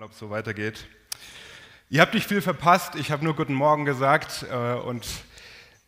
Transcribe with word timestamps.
mal, 0.00 0.06
ob 0.06 0.12
es 0.12 0.18
so 0.18 0.30
weitergeht. 0.30 0.86
Ihr 1.90 2.00
habt 2.00 2.14
nicht 2.14 2.26
viel 2.26 2.40
verpasst. 2.40 2.94
Ich 2.94 3.10
habe 3.10 3.22
nur 3.22 3.36
Guten 3.36 3.52
Morgen 3.52 3.84
gesagt 3.84 4.46
äh, 4.50 4.72
und 4.72 5.06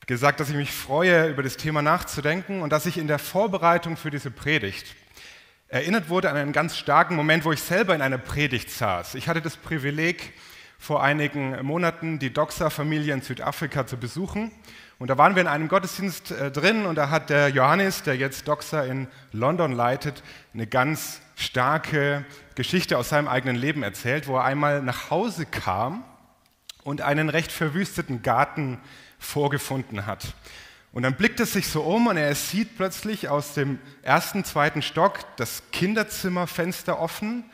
gesagt, 0.07 0.39
dass 0.39 0.51
ich 0.51 0.55
mich 0.55 0.71
freue, 0.71 1.29
über 1.31 1.43
das 1.43 1.57
Thema 1.57 1.81
nachzudenken 1.81 2.61
und 2.61 2.75
dass 2.75 2.85
ich 2.85 2.99
in 2.99 3.07
der 3.07 3.19
Vorbereitung 3.19 3.97
für 3.97 4.11
diese 4.11 4.31
Predigt 4.31 4.97
erinnert 5.69 6.11
wurde 6.11 6.29
an 6.29 6.37
einen 6.37 6.53
ganz 6.53 6.77
starken 6.77 7.17
Moment, 7.17 7.47
wo 7.47 7.53
ich 7.53 7.63
selber 7.63 7.95
in 7.95 8.03
einer 8.03 8.19
Predigt 8.19 8.69
saß. 8.71 9.15
Ich 9.15 9.29
hatte 9.29 9.41
das 9.41 9.57
Privileg, 9.57 10.35
vor 10.79 11.03
einigen 11.03 11.65
Monaten 11.65 12.19
die 12.19 12.35
Doxa-Familie 12.35 13.15
in 13.15 13.23
Südafrika 13.23 13.87
zu 13.87 13.97
besuchen. 13.97 14.51
Und 14.99 15.09
da 15.09 15.17
waren 15.17 15.37
wir 15.37 15.41
in 15.41 15.49
einem 15.49 15.69
Gottesdienst 15.69 16.33
äh, 16.33 16.51
drin 16.51 16.85
und 16.85 16.97
da 16.97 17.09
hat 17.09 17.31
der 17.31 17.49
Johannes, 17.49 18.03
der 18.03 18.17
jetzt 18.17 18.47
Doxa 18.47 18.83
in 18.83 19.09
London 19.33 19.73
leitet, 19.73 20.23
eine 20.53 20.67
ganz 20.67 21.23
starke 21.35 22.27
Geschichte 22.55 22.99
aus 22.99 23.09
seinem 23.09 23.29
eigenen 23.29 23.57
Leben 23.57 23.83
erzählt, 23.83 24.27
wo 24.27 24.37
er 24.37 24.45
einmal 24.45 24.83
nach 24.83 25.11
Hause 25.11 25.47
kam 25.47 26.05
und 26.85 27.01
einen 27.01 27.29
recht 27.29 27.53
verwüsteten 27.53 28.23
Garten 28.23 28.79
vorgefunden 29.19 30.07
hat. 30.07 30.35
Und 30.93 31.05
dann 31.05 31.15
blickt 31.15 31.41
er 31.41 31.47
sich 31.47 31.69
so 31.69 31.83
um 31.83 32.07
und 32.09 32.19
er 32.19 32.35
sieht 32.35 32.77
plötzlich 32.77 33.29
aus 33.29 33.55
dem 33.55 33.79
ersten, 34.03 34.45
zweiten 34.45 34.83
Stock 34.83 35.21
das 35.37 35.63
Kinderzimmerfenster 35.73 37.01
offen, 37.01 37.45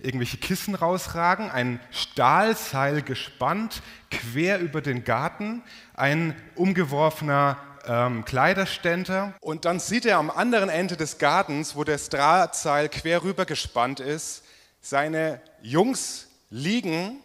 irgendwelche 0.00 0.36
Kissen 0.36 0.74
rausragen, 0.74 1.50
ein 1.50 1.80
Stahlseil 1.90 3.02
gespannt, 3.02 3.82
quer 4.10 4.58
über 4.58 4.80
den 4.80 5.04
Garten, 5.04 5.62
ein 5.94 6.34
umgeworfener 6.56 7.56
ähm, 7.86 8.24
Kleiderständer. 8.24 9.34
Und 9.40 9.64
dann 9.64 9.78
sieht 9.78 10.04
er 10.04 10.18
am 10.18 10.30
anderen 10.30 10.68
Ende 10.68 10.96
des 10.96 11.18
Gartens, 11.18 11.76
wo 11.76 11.84
das 11.84 12.08
Drahtseil 12.08 12.88
quer 12.88 13.22
rüber 13.22 13.44
gespannt 13.44 14.00
ist, 14.00 14.44
seine 14.80 15.40
Jungs 15.62 16.28
liegen, 16.50 17.20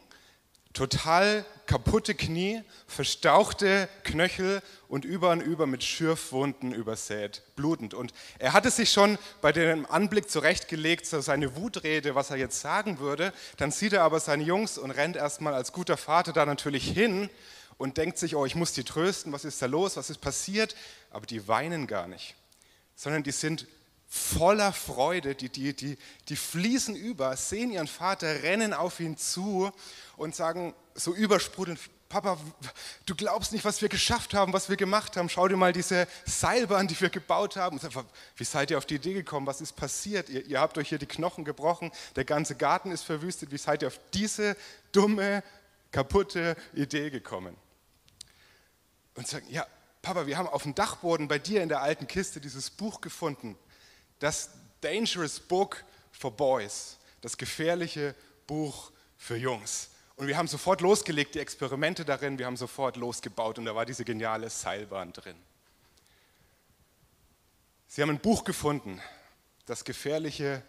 total 0.74 1.46
kaputte 1.66 2.14
Knie, 2.16 2.62
verstauchte 2.88 3.88
Knöchel 4.04 4.62
und 4.88 5.06
über 5.06 5.32
und 5.32 5.42
über 5.42 5.66
mit 5.66 5.84
Schürfwunden 5.84 6.74
übersät, 6.74 7.42
blutend. 7.56 7.94
Und 7.94 8.14
er 8.40 8.54
hatte 8.54 8.70
sich 8.70 8.92
schon 8.92 9.18
bei 9.42 9.52
dem 9.52 9.86
Anblick 9.86 10.30
zurechtgelegt, 10.30 11.06
so 11.06 11.22
seine 11.22 11.56
Wutrede, 11.56 12.16
was 12.16 12.32
er 12.32 12.38
jetzt 12.38 12.60
sagen 12.60 13.00
würde. 13.00 13.34
Dann 13.58 13.72
sieht 13.72 13.94
er 13.94 14.04
aber 14.04 14.20
seine 14.20 14.44
Jungs 14.44 14.78
und 14.78 14.92
rennt 14.92 15.16
erstmal 15.16 15.54
als 15.54 15.72
guter 15.72 15.98
Vater 15.98 16.34
da 16.34 16.46
natürlich 16.46 16.90
hin 16.90 17.30
und 17.78 17.98
denkt 17.98 18.18
sich, 18.18 18.36
oh, 18.36 18.46
ich 18.46 18.56
muss 18.56 18.74
die 18.74 18.84
trösten, 18.84 19.32
was 19.32 19.46
ist 19.46 19.62
da 19.62 19.68
los, 19.68 19.98
was 19.98 20.10
ist 20.10 20.22
passiert? 20.22 20.76
Aber 21.12 21.26
die 21.26 21.48
weinen 21.48 21.88
gar 21.88 22.08
nicht, 22.08 22.36
sondern 22.96 23.24
die 23.24 23.32
sind 23.32 23.68
voller 24.14 24.74
Freude, 24.74 25.34
die, 25.34 25.50
die, 25.50 25.76
die, 25.76 25.98
die 26.30 26.36
fließen 26.36 26.96
über, 26.96 27.36
sehen 27.36 27.72
ihren 27.72 27.88
Vater, 27.88 28.44
rennen 28.44 28.72
auf 28.72 29.00
ihn 29.00 29.18
zu 29.18 29.72
und 30.18 30.36
sagen 30.36 30.76
so 30.94 31.16
übersprudelnd, 31.16 31.80
Papa, 32.10 32.38
du 33.08 33.16
glaubst 33.16 33.54
nicht, 33.54 33.66
was 33.66 33.82
wir 33.82 33.90
geschafft 33.90 34.36
haben, 34.36 34.54
was 34.54 34.70
wir 34.70 34.78
gemacht 34.78 35.18
haben. 35.18 35.30
Schau 35.30 35.48
dir 35.48 35.58
mal 35.58 35.74
diese 35.74 36.08
Seilbahn, 36.26 36.88
die 36.88 37.02
wir 37.02 37.10
gebaut 37.10 37.56
haben. 37.56 37.80
Wie 38.36 38.44
seid 38.44 38.70
ihr 38.70 38.78
auf 38.78 38.86
die 38.86 38.96
Idee 38.96 39.16
gekommen? 39.16 39.48
Was 39.48 39.62
ist 39.62 39.76
passiert? 39.76 40.30
Ihr, 40.30 40.46
ihr 40.46 40.62
habt 40.62 40.78
euch 40.78 40.90
hier 40.90 41.00
die 41.00 41.08
Knochen 41.08 41.44
gebrochen, 41.44 41.92
der 42.16 42.24
ganze 42.24 42.54
Garten 42.54 42.92
ist 42.92 43.02
verwüstet. 43.02 43.52
Wie 43.52 43.58
seid 43.58 43.82
ihr 43.82 43.88
auf 43.88 44.00
diese 44.14 44.56
dumme, 44.92 45.44
kaputte 45.92 46.56
Idee 46.76 47.10
gekommen? 47.10 47.58
Und 49.16 49.28
sagen, 49.28 49.48
ja, 49.50 49.66
Papa, 50.04 50.28
wir 50.28 50.38
haben 50.38 50.48
auf 50.48 50.62
dem 50.62 50.76
Dachboden 50.76 51.28
bei 51.28 51.40
dir 51.40 51.64
in 51.64 51.70
der 51.70 51.82
alten 51.82 52.06
Kiste 52.06 52.40
dieses 52.40 52.70
Buch 52.70 53.02
gefunden. 53.02 53.58
Das 54.24 54.52
Dangerous 54.80 55.38
Book 55.38 55.84
for 56.14 56.32
Boys. 56.32 56.98
Das 57.20 57.38
gefährliche 57.38 58.16
Buch 58.48 58.90
für 59.18 59.36
Jungs. 59.36 59.90
Und 60.16 60.28
wir 60.28 60.38
haben 60.38 60.48
sofort 60.48 60.80
losgelegt, 60.80 61.36
die 61.36 61.40
Experimente 61.40 62.06
darin, 62.06 62.40
wir 62.40 62.46
haben 62.46 62.56
sofort 62.56 62.96
losgebaut 62.96 63.60
und 63.60 63.66
da 63.66 63.76
war 63.76 63.86
diese 63.86 64.06
geniale 64.06 64.50
Seilbahn 64.50 65.12
drin. 65.12 65.36
Sie 67.90 68.02
haben 68.02 68.12
ein 68.12 68.20
Buch 68.20 68.46
gefunden, 68.46 69.02
das 69.66 69.84
gefährliche 69.84 70.64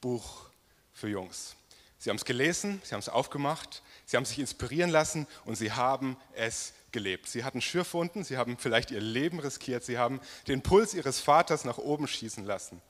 Buch 0.00 0.44
für 0.92 1.08
Jungs. 1.08 1.56
Sie 1.98 2.08
haben 2.08 2.18
es 2.18 2.24
gelesen, 2.24 2.80
sie 2.84 2.94
haben 2.94 3.00
es 3.00 3.08
aufgemacht, 3.08 3.82
sie 4.06 4.16
haben 4.16 4.26
sich 4.26 4.38
inspirieren 4.38 4.90
lassen 4.90 5.26
und 5.44 5.56
sie 5.56 5.72
haben 5.72 6.16
es 6.34 6.72
gelebt. 6.92 7.28
Sie 7.28 7.42
hatten 7.42 7.60
Schürfwunden, 7.60 8.22
sie 8.22 8.36
haben 8.36 8.58
vielleicht 8.58 8.92
ihr 8.92 9.00
Leben 9.00 9.40
riskiert, 9.40 9.82
sie 9.82 9.98
haben 9.98 10.20
den 10.46 10.62
Puls 10.62 10.94
ihres 10.94 11.18
Vaters 11.18 11.64
nach 11.64 11.78
oben 11.78 12.06
schießen 12.06 12.44
lassen. 12.44 12.80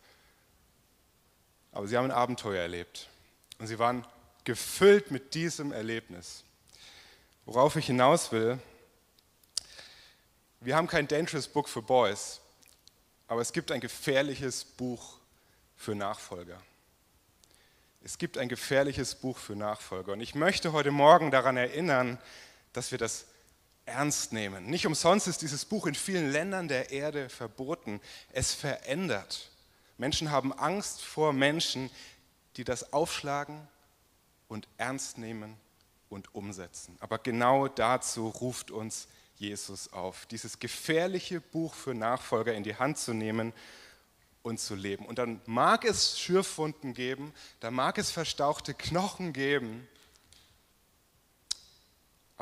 Aber 1.72 1.86
sie 1.86 1.96
haben 1.96 2.04
ein 2.04 2.10
Abenteuer 2.10 2.62
erlebt 2.62 3.08
und 3.58 3.66
sie 3.66 3.78
waren 3.78 4.06
gefüllt 4.44 5.10
mit 5.10 5.34
diesem 5.34 5.72
Erlebnis. 5.72 6.44
Worauf 7.44 7.76
ich 7.76 7.86
hinaus 7.86 8.30
will, 8.30 8.58
wir 10.60 10.76
haben 10.76 10.86
kein 10.86 11.08
Dangerous 11.08 11.48
Book 11.48 11.68
für 11.68 11.82
Boys, 11.82 12.40
aber 13.26 13.40
es 13.40 13.52
gibt 13.52 13.72
ein 13.72 13.80
gefährliches 13.80 14.64
Buch 14.64 15.18
für 15.76 15.94
Nachfolger. 15.94 16.60
Es 18.04 18.18
gibt 18.18 18.36
ein 18.36 18.48
gefährliches 18.48 19.14
Buch 19.14 19.38
für 19.38 19.54
Nachfolger. 19.54 20.12
Und 20.12 20.20
ich 20.20 20.34
möchte 20.34 20.72
heute 20.72 20.90
Morgen 20.90 21.30
daran 21.30 21.56
erinnern, 21.56 22.18
dass 22.72 22.90
wir 22.90 22.98
das 22.98 23.26
ernst 23.86 24.32
nehmen. 24.32 24.66
Nicht 24.66 24.86
umsonst 24.86 25.28
ist 25.28 25.42
dieses 25.42 25.64
Buch 25.64 25.86
in 25.86 25.94
vielen 25.94 26.30
Ländern 26.30 26.68
der 26.68 26.90
Erde 26.90 27.28
verboten. 27.28 28.00
Es 28.32 28.54
verändert. 28.54 29.51
Menschen 30.02 30.32
haben 30.32 30.52
Angst 30.52 31.00
vor 31.00 31.32
Menschen, 31.32 31.88
die 32.56 32.64
das 32.64 32.92
aufschlagen 32.92 33.68
und 34.48 34.66
ernst 34.76 35.16
nehmen 35.16 35.56
und 36.08 36.34
umsetzen. 36.34 36.96
Aber 36.98 37.18
genau 37.18 37.68
dazu 37.68 38.26
ruft 38.26 38.72
uns 38.72 39.06
Jesus 39.36 39.92
auf, 39.92 40.26
dieses 40.26 40.58
gefährliche 40.58 41.40
Buch 41.40 41.72
für 41.74 41.94
Nachfolger 41.94 42.52
in 42.52 42.64
die 42.64 42.74
Hand 42.74 42.98
zu 42.98 43.14
nehmen 43.14 43.52
und 44.42 44.58
zu 44.58 44.74
leben. 44.74 45.06
Und 45.06 45.20
dann 45.20 45.40
mag 45.46 45.84
es 45.84 46.19
Schürfwunden 46.19 46.94
geben, 46.94 47.32
da 47.60 47.70
mag 47.70 47.96
es 47.96 48.10
verstauchte 48.10 48.74
Knochen 48.74 49.32
geben, 49.32 49.86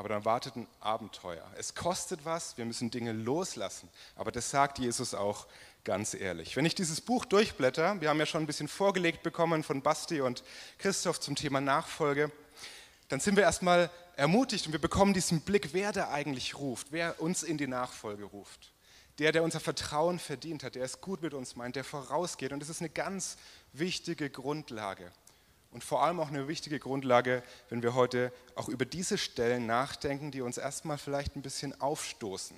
aber 0.01 0.09
dann 0.09 0.25
wartet 0.25 0.55
ein 0.55 0.67
Abenteuer. 0.79 1.45
Es 1.59 1.75
kostet 1.75 2.25
was, 2.25 2.57
wir 2.57 2.65
müssen 2.65 2.89
Dinge 2.89 3.11
loslassen. 3.11 3.87
Aber 4.15 4.31
das 4.31 4.49
sagt 4.49 4.79
Jesus 4.79 5.13
auch 5.13 5.45
ganz 5.83 6.13
ehrlich. 6.13 6.55
Wenn 6.55 6.65
ich 6.65 6.75
dieses 6.75 7.01
Buch 7.01 7.25
durchblätter, 7.25 7.99
wir 8.01 8.09
haben 8.09 8.19
ja 8.19 8.25
schon 8.25 8.43
ein 8.43 8.47
bisschen 8.47 8.67
vorgelegt 8.67 9.23
bekommen 9.23 9.63
von 9.63 9.81
Basti 9.81 10.21
und 10.21 10.43
Christoph 10.77 11.19
zum 11.19 11.35
Thema 11.35 11.61
Nachfolge, 11.61 12.31
dann 13.09 13.19
sind 13.19 13.35
wir 13.35 13.43
erstmal 13.43 13.89
ermutigt 14.15 14.65
und 14.67 14.71
wir 14.71 14.81
bekommen 14.81 15.13
diesen 15.13 15.41
Blick, 15.41 15.73
wer 15.73 15.91
da 15.91 16.09
eigentlich 16.09 16.57
ruft, 16.57 16.87
wer 16.91 17.21
uns 17.21 17.43
in 17.43 17.57
die 17.57 17.67
Nachfolge 17.67 18.23
ruft. 18.23 18.71
Der, 19.19 19.31
der 19.31 19.43
unser 19.43 19.59
Vertrauen 19.59 20.19
verdient 20.19 20.63
hat, 20.63 20.75
der 20.75 20.83
es 20.83 21.01
gut 21.01 21.21
mit 21.21 21.33
uns 21.33 21.55
meint, 21.55 21.75
der 21.75 21.83
vorausgeht. 21.83 22.53
Und 22.53 22.59
das 22.61 22.69
ist 22.69 22.79
eine 22.79 22.89
ganz 22.89 23.37
wichtige 23.73 24.29
Grundlage. 24.29 25.11
Und 25.71 25.83
vor 25.83 26.03
allem 26.03 26.19
auch 26.19 26.29
eine 26.29 26.47
wichtige 26.47 26.79
Grundlage, 26.79 27.43
wenn 27.69 27.83
wir 27.83 27.93
heute 27.93 28.33
auch 28.55 28.67
über 28.67 28.85
diese 28.85 29.17
Stellen 29.17 29.65
nachdenken, 29.65 30.31
die 30.31 30.41
uns 30.41 30.57
erstmal 30.57 30.97
vielleicht 30.97 31.35
ein 31.35 31.41
bisschen 31.41 31.79
aufstoßen. 31.79 32.57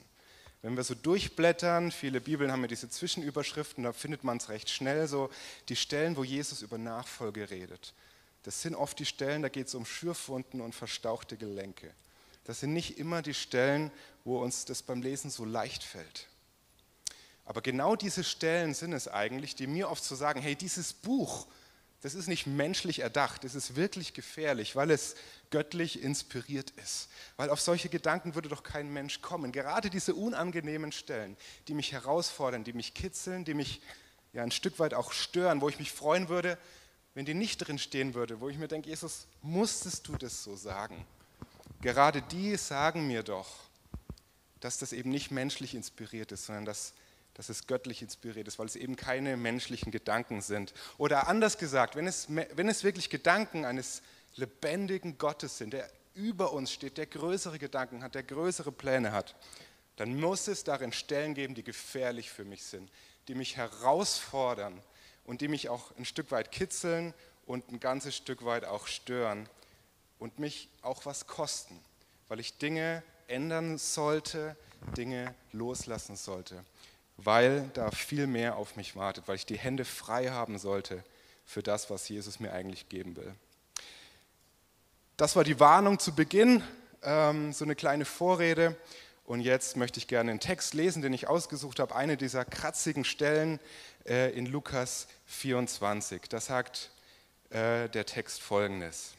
Wenn 0.63 0.77
wir 0.77 0.85
so 0.85 0.95
durchblättern, 0.95 1.91
viele 1.91 2.21
Bibeln 2.21 2.49
haben 2.49 2.61
ja 2.61 2.67
diese 2.67 2.89
Zwischenüberschriften, 2.89 3.83
da 3.83 3.91
findet 3.91 4.23
man 4.23 4.37
es 4.37 4.47
recht 4.47 4.69
schnell 4.69 5.09
so, 5.09 5.29
die 5.67 5.75
Stellen, 5.75 6.15
wo 6.15 6.23
Jesus 6.23 6.61
über 6.61 6.77
Nachfolge 6.77 7.49
redet. 7.49 7.93
Das 8.43 8.61
sind 8.61 8.73
oft 8.73 8.97
die 8.97 9.05
Stellen, 9.05 9.41
da 9.41 9.49
geht 9.49 9.67
es 9.67 9.75
um 9.75 9.85
Schürfwunden 9.85 10.61
und 10.61 10.73
verstauchte 10.73 11.35
Gelenke. 11.35 11.93
Das 12.45 12.61
sind 12.61 12.71
nicht 12.71 12.97
immer 12.97 13.21
die 13.21 13.33
Stellen, 13.33 13.91
wo 14.23 14.41
uns 14.41 14.63
das 14.63 14.81
beim 14.81 15.01
Lesen 15.01 15.29
so 15.29 15.43
leicht 15.43 15.83
fällt. 15.83 16.27
Aber 17.43 17.61
genau 17.61 17.97
diese 17.97 18.23
Stellen 18.23 18.73
sind 18.73 18.93
es 18.93 19.09
eigentlich, 19.09 19.55
die 19.55 19.67
mir 19.67 19.89
oft 19.89 20.03
so 20.03 20.15
sagen, 20.15 20.41
hey, 20.41 20.55
dieses 20.55 20.93
Buch, 20.93 21.45
das 21.99 22.15
ist 22.15 22.27
nicht 22.27 22.47
menschlich 22.47 22.99
erdacht, 22.99 23.43
das 23.43 23.53
ist 23.53 23.75
wirklich 23.75 24.13
gefährlich, 24.13 24.77
weil 24.77 24.91
es 24.91 25.15
göttlich 25.53 26.01
inspiriert 26.01 26.71
ist. 26.83 27.09
Weil 27.37 27.51
auf 27.51 27.61
solche 27.61 27.87
Gedanken 27.87 28.33
würde 28.33 28.49
doch 28.49 28.63
kein 28.63 28.91
Mensch 28.91 29.21
kommen. 29.21 29.51
Gerade 29.51 29.91
diese 29.91 30.15
unangenehmen 30.15 30.91
Stellen, 30.91 31.37
die 31.67 31.75
mich 31.75 31.91
herausfordern, 31.91 32.63
die 32.63 32.73
mich 32.73 32.95
kitzeln, 32.95 33.45
die 33.45 33.53
mich 33.53 33.79
ja 34.33 34.41
ein 34.41 34.49
Stück 34.49 34.79
weit 34.79 34.95
auch 34.95 35.11
stören, 35.11 35.61
wo 35.61 35.69
ich 35.69 35.77
mich 35.77 35.91
freuen 35.91 36.27
würde, 36.27 36.57
wenn 37.13 37.25
die 37.25 37.35
nicht 37.35 37.59
drin 37.59 37.77
stehen 37.77 38.15
würde, 38.15 38.41
wo 38.41 38.49
ich 38.49 38.57
mir 38.57 38.67
denke, 38.67 38.89
Jesus, 38.89 39.27
musstest 39.43 40.07
du 40.07 40.17
das 40.17 40.43
so 40.43 40.55
sagen? 40.55 41.05
Gerade 41.81 42.23
die 42.23 42.57
sagen 42.57 43.05
mir 43.05 43.21
doch, 43.21 43.47
dass 44.59 44.79
das 44.79 44.91
eben 44.91 45.11
nicht 45.11 45.29
menschlich 45.29 45.75
inspiriert 45.75 46.31
ist, 46.31 46.47
sondern 46.47 46.65
dass, 46.65 46.93
dass 47.35 47.49
es 47.49 47.67
göttlich 47.67 48.01
inspiriert 48.01 48.47
ist, 48.47 48.57
weil 48.57 48.65
es 48.65 48.75
eben 48.75 48.95
keine 48.95 49.37
menschlichen 49.37 49.91
Gedanken 49.91 50.41
sind. 50.41 50.73
Oder 50.97 51.27
anders 51.27 51.59
gesagt, 51.59 51.95
wenn 51.95 52.07
es, 52.07 52.25
wenn 52.29 52.67
es 52.67 52.83
wirklich 52.83 53.11
Gedanken 53.11 53.65
eines 53.65 54.01
lebendigen 54.35 55.17
Gottes 55.17 55.57
sind, 55.57 55.73
der 55.73 55.89
über 56.13 56.53
uns 56.53 56.71
steht, 56.71 56.97
der 56.97 57.07
größere 57.07 57.59
Gedanken 57.59 58.03
hat, 58.03 58.15
der 58.15 58.23
größere 58.23 58.71
Pläne 58.71 59.11
hat, 59.11 59.35
dann 59.95 60.19
muss 60.19 60.47
es 60.47 60.63
darin 60.63 60.91
Stellen 60.91 61.33
geben, 61.33 61.55
die 61.55 61.63
gefährlich 61.63 62.29
für 62.29 62.45
mich 62.45 62.63
sind, 62.63 62.91
die 63.27 63.35
mich 63.35 63.57
herausfordern 63.57 64.81
und 65.25 65.41
die 65.41 65.47
mich 65.47 65.69
auch 65.69 65.95
ein 65.97 66.05
Stück 66.05 66.31
weit 66.31 66.51
kitzeln 66.51 67.13
und 67.45 67.71
ein 67.71 67.79
ganzes 67.79 68.15
Stück 68.15 68.45
weit 68.45 68.65
auch 68.65 68.87
stören, 68.87 69.47
und 70.23 70.39
mich 70.39 70.69
auch 70.81 71.05
was 71.05 71.27
kosten, 71.27 71.77
weil 72.29 72.39
ich 72.39 72.57
Dinge 72.57 73.03
ändern 73.27 73.77
sollte, 73.77 74.55
Dinge 74.95 75.35
loslassen 75.51 76.15
sollte, 76.15 76.63
weil 77.17 77.69
da 77.73 77.91
viel 77.91 78.25
mehr 78.25 78.55
auf 78.55 78.77
mich 78.77 78.95
wartet, 78.95 79.27
weil 79.27 79.35
ich 79.35 79.45
die 79.45 79.57
Hände 79.57 79.83
frei 79.83 80.29
haben 80.29 80.57
sollte 80.57 81.03
für 81.43 81.61
das, 81.61 81.89
was 81.89 82.07
Jesus 82.07 82.39
mir 82.39 82.53
eigentlich 82.53 82.87
geben 82.87 83.17
will. 83.17 83.35
Das 85.15 85.35
war 85.35 85.43
die 85.43 85.59
Warnung 85.59 85.99
zu 85.99 86.15
Beginn, 86.15 86.63
ähm, 87.03 87.53
so 87.53 87.65
eine 87.65 87.75
kleine 87.75 88.03
Vorrede. 88.03 88.75
Und 89.25 89.41
jetzt 89.41 89.77
möchte 89.77 89.99
ich 89.99 90.07
gerne 90.07 90.31
einen 90.31 90.39
Text 90.39 90.73
lesen, 90.73 91.03
den 91.03 91.13
ich 91.13 91.27
ausgesucht 91.27 91.79
habe, 91.79 91.95
eine 91.95 92.17
dieser 92.17 92.45
kratzigen 92.45 93.05
Stellen 93.05 93.59
äh, 94.07 94.31
in 94.31 94.47
Lukas 94.47 95.07
24. 95.27 96.23
Da 96.29 96.41
sagt 96.41 96.89
äh, 97.51 97.89
der 97.89 98.07
Text 98.07 98.41
folgendes. 98.41 99.13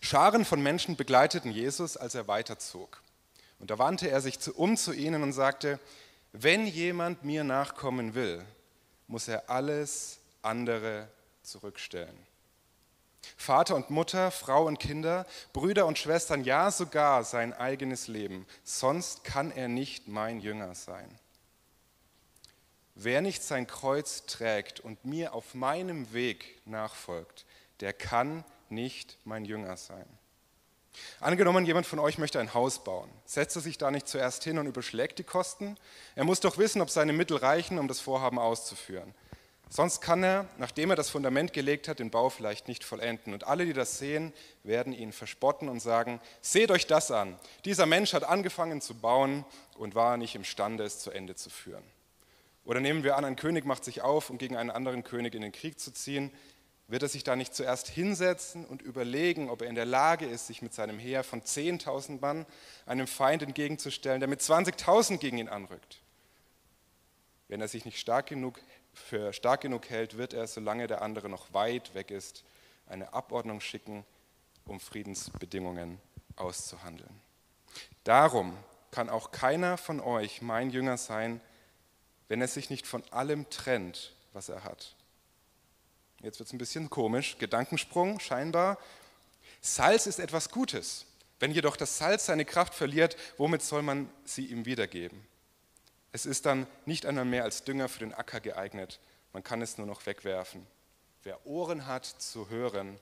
Scharen 0.00 0.44
von 0.44 0.62
Menschen 0.62 0.94
begleiteten 0.94 1.50
Jesus, 1.50 1.96
als 1.96 2.14
er 2.14 2.28
weiterzog. 2.28 3.02
Und 3.58 3.72
da 3.72 3.78
wandte 3.78 4.08
er 4.08 4.20
sich 4.20 4.38
um 4.54 4.76
zu 4.76 4.92
ihnen 4.92 5.24
und 5.24 5.32
sagte, 5.32 5.80
wenn 6.32 6.64
jemand 6.68 7.24
mir 7.24 7.42
nachkommen 7.42 8.14
will, 8.14 8.44
muss 9.08 9.26
er 9.26 9.50
alles 9.50 10.20
andere 10.42 11.08
zurückstellen. 11.42 12.29
Vater 13.36 13.76
und 13.76 13.90
Mutter, 13.90 14.30
Frau 14.30 14.66
und 14.66 14.78
Kinder, 14.78 15.26
Brüder 15.52 15.86
und 15.86 15.98
Schwestern, 15.98 16.44
ja 16.44 16.70
sogar 16.70 17.24
sein 17.24 17.52
eigenes 17.52 18.08
Leben. 18.08 18.46
Sonst 18.64 19.24
kann 19.24 19.50
er 19.50 19.68
nicht 19.68 20.08
mein 20.08 20.40
Jünger 20.40 20.74
sein. 20.74 21.18
Wer 22.94 23.22
nicht 23.22 23.42
sein 23.42 23.66
Kreuz 23.66 24.26
trägt 24.26 24.80
und 24.80 25.04
mir 25.04 25.32
auf 25.32 25.54
meinem 25.54 26.12
Weg 26.12 26.60
nachfolgt, 26.66 27.46
der 27.80 27.92
kann 27.92 28.44
nicht 28.68 29.16
mein 29.24 29.44
Jünger 29.44 29.76
sein. 29.76 30.06
Angenommen, 31.20 31.64
jemand 31.64 31.86
von 31.86 31.98
euch 31.98 32.18
möchte 32.18 32.40
ein 32.40 32.52
Haus 32.52 32.82
bauen. 32.82 33.08
Setzt 33.24 33.56
er 33.56 33.62
sich 33.62 33.78
da 33.78 33.90
nicht 33.90 34.08
zuerst 34.08 34.44
hin 34.44 34.58
und 34.58 34.66
überschlägt 34.66 35.18
die 35.18 35.24
Kosten? 35.24 35.76
Er 36.14 36.24
muss 36.24 36.40
doch 36.40 36.58
wissen, 36.58 36.82
ob 36.82 36.90
seine 36.90 37.12
Mittel 37.12 37.36
reichen, 37.36 37.78
um 37.78 37.88
das 37.88 38.00
Vorhaben 38.00 38.38
auszuführen. 38.38 39.14
Sonst 39.72 40.00
kann 40.00 40.24
er, 40.24 40.48
nachdem 40.58 40.90
er 40.90 40.96
das 40.96 41.10
Fundament 41.10 41.52
gelegt 41.52 41.86
hat, 41.86 42.00
den 42.00 42.10
Bau 42.10 42.28
vielleicht 42.28 42.66
nicht 42.66 42.82
vollenden. 42.82 43.32
Und 43.32 43.46
alle, 43.46 43.64
die 43.64 43.72
das 43.72 43.98
sehen, 43.98 44.32
werden 44.64 44.92
ihn 44.92 45.12
verspotten 45.12 45.68
und 45.68 45.78
sagen, 45.78 46.20
seht 46.40 46.72
euch 46.72 46.88
das 46.88 47.12
an. 47.12 47.38
Dieser 47.64 47.86
Mensch 47.86 48.12
hat 48.12 48.24
angefangen 48.24 48.80
zu 48.80 48.94
bauen 48.94 49.44
und 49.78 49.94
war 49.94 50.16
nicht 50.16 50.34
imstande, 50.34 50.82
es 50.82 50.98
zu 50.98 51.12
Ende 51.12 51.36
zu 51.36 51.50
führen. 51.50 51.84
Oder 52.64 52.80
nehmen 52.80 53.04
wir 53.04 53.16
an, 53.16 53.24
ein 53.24 53.36
König 53.36 53.64
macht 53.64 53.84
sich 53.84 54.02
auf, 54.02 54.28
um 54.28 54.38
gegen 54.38 54.56
einen 54.56 54.70
anderen 54.72 55.04
König 55.04 55.36
in 55.36 55.42
den 55.42 55.52
Krieg 55.52 55.78
zu 55.78 55.92
ziehen. 55.92 56.32
Wird 56.88 57.04
er 57.04 57.08
sich 57.08 57.22
da 57.22 57.36
nicht 57.36 57.54
zuerst 57.54 57.86
hinsetzen 57.86 58.64
und 58.64 58.82
überlegen, 58.82 59.50
ob 59.50 59.62
er 59.62 59.68
in 59.68 59.76
der 59.76 59.86
Lage 59.86 60.26
ist, 60.26 60.48
sich 60.48 60.62
mit 60.62 60.74
seinem 60.74 60.98
Heer 60.98 61.22
von 61.22 61.42
10.000 61.42 62.20
Mann 62.20 62.44
einem 62.86 63.06
Feind 63.06 63.44
entgegenzustellen, 63.44 64.18
der 64.18 64.28
mit 64.28 64.40
20.000 64.40 65.18
gegen 65.18 65.38
ihn 65.38 65.48
anrückt? 65.48 66.00
Wenn 67.46 67.60
er 67.60 67.68
sich 67.68 67.84
nicht 67.84 67.98
stark 67.98 68.26
genug 68.26 68.60
für 68.92 69.32
stark 69.32 69.62
genug 69.62 69.88
hält, 69.90 70.16
wird 70.16 70.32
er, 70.32 70.46
solange 70.46 70.86
der 70.86 71.02
andere 71.02 71.28
noch 71.28 71.52
weit 71.52 71.94
weg 71.94 72.10
ist, 72.10 72.44
eine 72.86 73.12
Abordnung 73.12 73.60
schicken, 73.60 74.04
um 74.66 74.80
Friedensbedingungen 74.80 76.00
auszuhandeln. 76.36 77.20
Darum 78.04 78.56
kann 78.90 79.08
auch 79.08 79.30
keiner 79.30 79.76
von 79.76 80.00
euch 80.00 80.42
mein 80.42 80.70
Jünger 80.70 80.96
sein, 80.96 81.40
wenn 82.28 82.40
er 82.40 82.48
sich 82.48 82.70
nicht 82.70 82.86
von 82.86 83.02
allem 83.12 83.48
trennt, 83.50 84.14
was 84.32 84.48
er 84.48 84.64
hat. 84.64 84.94
Jetzt 86.22 86.38
wird 86.38 86.48
es 86.48 86.52
ein 86.52 86.58
bisschen 86.58 86.90
komisch, 86.90 87.38
Gedankensprung 87.38 88.20
scheinbar. 88.20 88.78
Salz 89.60 90.06
ist 90.06 90.18
etwas 90.18 90.50
Gutes. 90.50 91.06
Wenn 91.38 91.52
jedoch 91.52 91.76
das 91.76 91.96
Salz 91.96 92.26
seine 92.26 92.44
Kraft 92.44 92.74
verliert, 92.74 93.16
womit 93.38 93.62
soll 93.62 93.82
man 93.82 94.10
sie 94.24 94.46
ihm 94.46 94.66
wiedergeben? 94.66 95.26
Es 96.12 96.26
ist 96.26 96.46
dann 96.46 96.66
nicht 96.86 97.06
einmal 97.06 97.24
mehr 97.24 97.44
als 97.44 97.64
Dünger 97.64 97.88
für 97.88 98.00
den 98.00 98.14
Acker 98.14 98.40
geeignet. 98.40 98.98
Man 99.32 99.44
kann 99.44 99.62
es 99.62 99.78
nur 99.78 99.86
noch 99.86 100.06
wegwerfen. 100.06 100.66
Wer 101.22 101.46
Ohren 101.46 101.86
hat 101.86 102.04
zu 102.06 102.48
hören, 102.48 102.98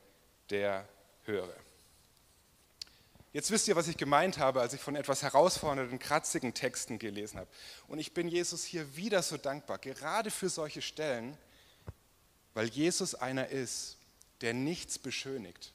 der 0.51 0.87
höre. 1.25 1.55
Jetzt 3.33 3.51
wisst 3.51 3.69
ihr, 3.69 3.77
was 3.77 3.89
ich 3.89 3.97
gemeint 3.97 4.39
habe, 4.39 4.61
als 4.61 4.73
ich 4.73 4.81
von 4.81 4.97
etwas 4.97 5.23
herausfordernden, 5.23 5.99
kratzigen 5.99 6.55
Texten 6.55 6.99
gelesen 6.99 7.39
habe. 7.39 7.51
Und 7.87 7.99
ich 7.99 8.15
bin 8.15 8.27
Jesus 8.27 8.65
hier 8.65 8.97
wieder 8.97 9.23
so 9.23 9.37
dankbar, 9.37 9.79
gerade 9.79 10.31
für 10.31 10.49
solche 10.49 10.83
Stellen, 10.83 11.37
weil 12.55 12.69
Jesus 12.69 13.15
einer 13.15 13.49
ist, 13.49 13.99
der 14.41 14.55
nichts 14.55 14.99
beschönigt, 14.99 15.73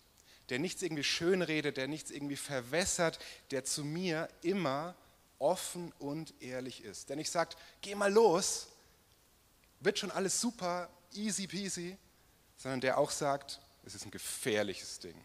der 0.49 0.59
nichts 0.59 0.81
irgendwie 0.81 1.03
schönredet, 1.03 1.77
der 1.77 1.87
nichts 1.87 2.11
irgendwie 2.11 2.35
verwässert, 2.35 3.19
der 3.51 3.63
zu 3.63 3.85
mir 3.85 4.27
immer 4.41 4.95
offen 5.43 5.91
und 5.99 6.33
ehrlich 6.41 6.83
ist. 6.83 7.09
Der 7.09 7.15
nicht 7.15 7.29
sagt, 7.29 7.57
geh 7.81 7.95
mal 7.95 8.11
los, 8.11 8.69
wird 9.81 9.99
schon 9.99 10.11
alles 10.11 10.39
super, 10.39 10.89
easy 11.13 11.47
peasy, 11.47 11.97
sondern 12.57 12.81
der 12.81 12.97
auch 12.97 13.11
sagt, 13.11 13.59
es 13.85 13.93
ist 13.93 14.05
ein 14.05 14.11
gefährliches 14.11 14.99
Ding. 14.99 15.15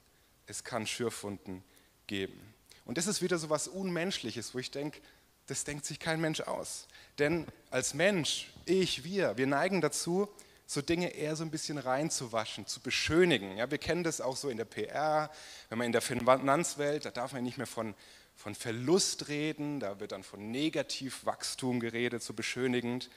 Es 0.47 0.65
kann 0.65 0.87
Schürfwunden 0.87 1.63
geben. 2.07 2.55
Und 2.85 2.99
das 2.99 3.07
ist 3.07 3.23
wieder 3.23 3.39
so 3.39 3.49
was 3.49 3.69
Unmenschliches, 3.69 4.55
wo 4.55 4.59
ich 4.59 4.71
denke, 4.71 5.01
das 5.47 5.65
denkt 5.65 5.87
sich 5.87 6.01
kein 6.01 6.21
Mensch 6.21 6.41
aus. 6.41 6.89
Denn 7.19 7.47
als 7.71 7.95
Mensch, 7.95 8.51
ich, 8.65 9.05
wir, 9.05 9.37
wir 9.37 9.47
neigen 9.47 9.81
dazu, 9.81 10.29
so 10.67 10.83
Dinge 10.83 11.15
eher 11.15 11.35
so 11.37 11.45
ein 11.45 11.51
bisschen 11.51 11.79
reinzuwaschen, 11.79 12.67
zu 12.67 12.81
beschönigen. 12.81 13.57
Ja, 13.57 13.71
wir 13.71 13.79
kennen 13.79 14.05
das 14.05 14.21
auch 14.21 14.37
so 14.37 14.51
in 14.51 14.59
der 14.59 14.67
PR, 14.67 15.31
wenn 15.71 15.79
man 15.79 15.87
in 15.87 15.93
der 15.93 16.03
Finanzwelt, 16.03 17.07
da 17.07 17.11
darf 17.11 17.33
man 17.33 17.43
nicht 17.43 17.57
mehr 17.57 17.67
von 17.67 17.95
von 18.39 18.55
Verlust 18.55 19.27
reden, 19.27 19.81
da 19.81 19.99
wird 19.99 20.13
dann 20.13 20.23
von 20.23 20.53
Negativwachstum 20.53 21.81
geredet, 21.81 22.23
so 22.23 22.35
beschönigend. 22.35 23.11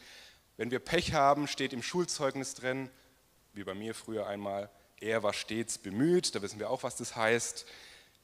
Wenn 0.58 0.72
wir 0.72 0.80
Pech 0.80 1.14
haben, 1.14 1.48
steht 1.48 1.74
im 1.74 1.84
Schulzeugnis 1.84 2.56
drin, 2.56 2.90
wie 3.54 3.64
bei 3.64 3.76
mir 3.76 3.94
früher 3.94 4.26
einmal, 4.26 4.72
er 5.00 5.22
war 5.22 5.34
stets 5.34 5.78
bemüht, 5.78 6.34
da 6.34 6.42
wissen 6.42 6.58
wir 6.58 6.72
auch, 6.72 6.82
was 6.82 6.96
das 6.96 7.16
heißt. 7.16 7.68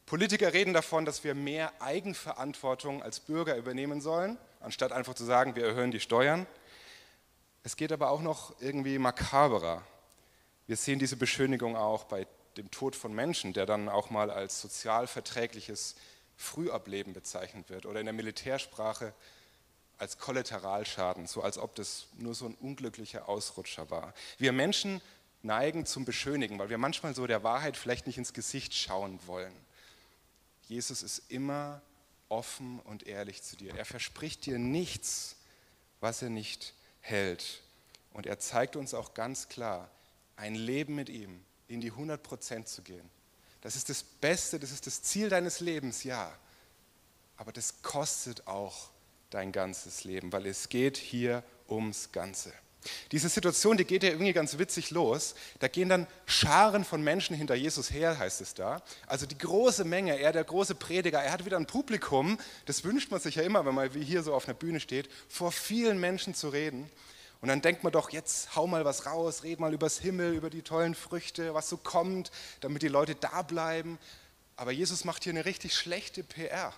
Politiker 0.07 0.53
reden 0.53 0.73
davon, 0.73 1.05
dass 1.05 1.23
wir 1.23 1.35
mehr 1.35 1.71
Eigenverantwortung 1.83 3.03
als 3.03 3.19
Bürger 3.19 3.57
übernehmen 3.57 4.01
sollen, 4.01 4.39
anstatt 4.59 4.91
einfach 4.91 5.13
zu 5.13 5.23
sagen, 5.23 5.55
wir 5.55 5.67
erhöhen 5.67 5.91
die 5.91 5.99
Steuern. 5.99 6.47
Es 7.61 7.75
geht 7.75 7.91
aber 7.91 8.09
auch 8.09 8.21
noch 8.21 8.59
irgendwie 8.59 8.97
makaberer. 8.97 9.83
Wir 10.65 10.77
sehen 10.77 10.97
diese 10.97 11.15
Beschönigung 11.15 11.75
auch 11.75 12.05
bei 12.05 12.25
dem 12.57 12.71
Tod 12.71 12.95
von 12.95 13.13
Menschen, 13.13 13.53
der 13.53 13.67
dann 13.67 13.87
auch 13.87 14.09
mal 14.09 14.31
als 14.31 14.61
sozialverträgliches 14.61 15.95
Frühableben 16.37 17.13
bezeichnet 17.13 17.69
wird 17.69 17.85
oder 17.85 17.99
in 17.99 18.05
der 18.05 18.13
Militärsprache 18.13 19.13
als 19.97 20.19
Kollateralschaden, 20.19 21.25
so 21.25 21.41
als 21.41 21.57
ob 21.57 21.75
das 21.75 22.07
nur 22.17 22.35
so 22.35 22.45
ein 22.45 22.53
unglücklicher 22.55 23.27
Ausrutscher 23.27 23.89
war. 23.89 24.13
Wir 24.37 24.51
Menschen 24.51 25.01
neigen 25.41 25.85
zum 25.85 26.05
Beschönigen, 26.05 26.59
weil 26.59 26.69
wir 26.69 26.77
manchmal 26.77 27.15
so 27.15 27.25
der 27.25 27.43
Wahrheit 27.43 27.75
vielleicht 27.75 28.05
nicht 28.05 28.17
ins 28.17 28.33
Gesicht 28.33 28.73
schauen 28.73 29.19
wollen. 29.25 29.53
Jesus 30.67 31.01
ist 31.01 31.31
immer 31.31 31.81
offen 32.29 32.79
und 32.81 33.07
ehrlich 33.07 33.41
zu 33.41 33.55
dir. 33.55 33.73
Er 33.75 33.85
verspricht 33.85 34.45
dir 34.45 34.59
nichts, 34.59 35.37
was 35.99 36.21
er 36.21 36.29
nicht 36.29 36.73
hält. 37.01 37.61
Und 38.13 38.25
er 38.25 38.39
zeigt 38.39 38.75
uns 38.75 38.93
auch 38.93 39.13
ganz 39.13 39.47
klar, 39.49 39.89
ein 40.35 40.55
Leben 40.55 40.95
mit 40.95 41.09
ihm 41.09 41.43
in 41.67 41.81
die 41.81 41.91
100 41.91 42.21
Prozent 42.21 42.67
zu 42.67 42.81
gehen, 42.81 43.09
das 43.61 43.75
ist 43.75 43.89
das 43.89 44.03
Beste, 44.03 44.59
das 44.59 44.71
ist 44.71 44.87
das 44.87 45.01
Ziel 45.01 45.29
deines 45.29 45.59
Lebens, 45.59 46.03
ja. 46.03 46.31
Aber 47.37 47.51
das 47.51 47.81
kostet 47.81 48.47
auch 48.47 48.89
dein 49.29 49.51
ganzes 49.51 50.03
Leben, 50.03 50.31
weil 50.31 50.45
es 50.45 50.69
geht 50.69 50.97
hier 50.97 51.43
ums 51.67 52.11
Ganze. 52.11 52.53
Diese 53.11 53.29
Situation, 53.29 53.77
die 53.77 53.85
geht 53.85 54.03
ja 54.03 54.09
irgendwie 54.09 54.33
ganz 54.33 54.57
witzig 54.57 54.91
los. 54.91 55.35
Da 55.59 55.67
gehen 55.67 55.89
dann 55.89 56.07
Scharen 56.25 56.85
von 56.85 57.03
Menschen 57.03 57.35
hinter 57.35 57.55
Jesus 57.55 57.91
her, 57.91 58.17
heißt 58.17 58.41
es 58.41 58.53
da. 58.53 58.81
Also 59.07 59.25
die 59.25 59.37
große 59.37 59.83
Menge, 59.83 60.17
er 60.17 60.31
der 60.31 60.43
große 60.43 60.75
Prediger, 60.75 61.21
er 61.21 61.31
hat 61.31 61.45
wieder 61.45 61.57
ein 61.57 61.65
Publikum. 61.65 62.37
Das 62.65 62.83
wünscht 62.83 63.11
man 63.11 63.19
sich 63.19 63.35
ja 63.35 63.43
immer, 63.43 63.65
wenn 63.65 63.75
man 63.75 63.93
wie 63.93 64.03
hier 64.03 64.23
so 64.23 64.33
auf 64.33 64.47
einer 64.47 64.53
Bühne 64.53 64.79
steht, 64.79 65.09
vor 65.27 65.51
vielen 65.51 65.99
Menschen 65.99 66.33
zu 66.33 66.49
reden. 66.49 66.89
Und 67.41 67.49
dann 67.49 67.61
denkt 67.61 67.83
man 67.83 67.93
doch, 67.93 68.09
jetzt 68.09 68.55
hau 68.55 68.65
mal 68.65 68.83
was 68.83 69.05
raus, 69.05 69.43
red 69.43 69.59
mal 69.59 69.73
übers 69.73 69.99
Himmel, 69.99 70.33
über 70.33 70.49
die 70.49 70.63
tollen 70.63 70.95
Früchte, 70.95 71.53
was 71.53 71.69
so 71.69 71.77
kommt, 71.77 72.31
damit 72.61 72.81
die 72.81 72.87
Leute 72.87 73.15
da 73.15 73.43
bleiben. 73.43 73.99
Aber 74.55 74.71
Jesus 74.71 75.05
macht 75.05 75.23
hier 75.23 75.33
eine 75.33 75.45
richtig 75.45 75.75
schlechte 75.75 76.23
PR. 76.23 76.73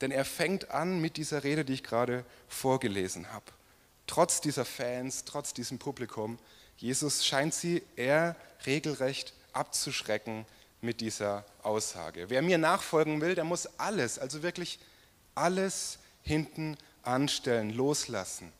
Denn 0.00 0.10
er 0.10 0.24
fängt 0.24 0.70
an 0.70 1.00
mit 1.00 1.16
dieser 1.16 1.44
Rede, 1.44 1.64
die 1.64 1.74
ich 1.74 1.82
gerade 1.82 2.24
vorgelesen 2.48 3.32
habe. 3.32 3.44
Trotz 4.06 4.40
dieser 4.40 4.64
Fans, 4.64 5.24
trotz 5.24 5.52
diesem 5.52 5.78
Publikum, 5.78 6.38
Jesus 6.78 7.24
scheint 7.24 7.54
sie 7.54 7.82
eher 7.94 8.34
regelrecht 8.66 9.34
abzuschrecken 9.52 10.46
mit 10.80 11.00
dieser 11.00 11.44
Aussage. 11.62 12.30
Wer 12.30 12.42
mir 12.42 12.58
nachfolgen 12.58 13.20
will, 13.20 13.34
der 13.34 13.44
muss 13.44 13.68
alles, 13.78 14.18
also 14.18 14.42
wirklich 14.42 14.80
alles 15.34 15.98
hinten 16.22 16.76
anstellen, 17.02 17.70
loslassen 17.70 18.52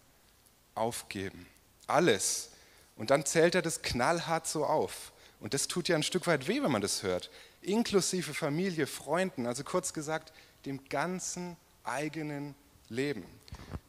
aufgeben. 0.75 1.47
Alles. 1.87 2.51
Und 2.97 3.11
dann 3.11 3.25
zählt 3.25 3.55
er 3.55 3.63
das 3.63 3.83
knallhart 3.83 4.47
so 4.47 4.65
auf. 4.65 5.13
Und 5.41 5.55
das 5.55 5.67
tut 5.67 5.89
ja 5.89 5.97
ein 5.97 6.03
Stück 6.03 6.27
weit 6.27 6.47
weh, 6.47 6.63
wenn 6.63 6.71
man 6.71 6.83
das 6.83 7.03
hört. 7.03 7.31
inklusive 7.63 8.35
Familie, 8.35 8.89
Freunden, 8.89 9.47
also 9.47 9.63
kurz 9.63 9.93
gesagt, 9.93 10.33
dem 10.67 10.85
ganzen 10.89 11.57
eigenen 11.85 12.57
Leben. 12.89 13.25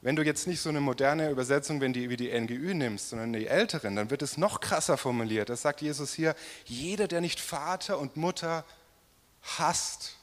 Wenn 0.01 0.15
du 0.15 0.23
jetzt 0.23 0.47
nicht 0.47 0.59
so 0.59 0.69
eine 0.69 0.81
moderne 0.81 1.29
Übersetzung 1.29 1.79
wenn 1.81 1.93
die, 1.93 2.09
wie 2.09 2.17
die 2.17 2.29
NGÜ 2.37 2.73
nimmst, 2.73 3.09
sondern 3.09 3.33
die 3.33 3.47
älteren, 3.47 3.95
dann 3.95 4.09
wird 4.09 4.21
es 4.21 4.37
noch 4.37 4.59
krasser 4.59 4.97
formuliert. 4.97 5.49
Das 5.49 5.61
sagt 5.61 5.81
Jesus 5.81 6.13
hier, 6.13 6.35
jeder, 6.65 7.07
der 7.07 7.21
nicht 7.21 7.39
Vater 7.39 7.99
und 7.99 8.17
Mutter 8.17 8.65
hasst. 9.41 10.17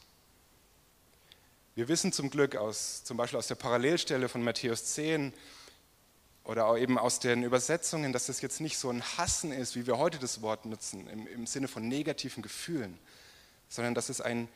Wir 1.75 1.89
wissen 1.89 2.13
zum 2.13 2.31
Glück 2.31 2.57
aus, 2.57 3.05
zum 3.05 3.17
Beispiel 3.17 3.39
aus 3.39 3.47
der 3.47 3.55
Parallelstelle 3.55 4.29
von 4.29 4.43
Matthäus 4.43 4.85
10 4.87 5.33
oder 6.45 6.67
auch 6.67 6.77
eben 6.77 6.99
aus 6.99 7.21
den 7.21 7.43
Übersetzungen, 7.43 8.13
dass 8.13 8.27
das 8.27 8.41
jetzt 8.41 8.61
nicht 8.61 8.79
so 8.79 8.91
ein 8.91 9.03
Hassen 9.03 9.53
ist, 9.53 9.77
wie 9.77 9.87
wir 9.87 9.99
heute 9.99 10.19
das 10.19 10.43
Wort 10.43 10.65
nutzen, 10.67 11.07
im, 11.09 11.27
im 11.27 11.47
Sinne 11.47 11.69
von 11.69 11.87
negativen 11.87 12.43
Gefühlen, 12.43 12.99
sondern 13.69 13.95
dass 13.95 14.09
es 14.09 14.21
ein 14.21 14.49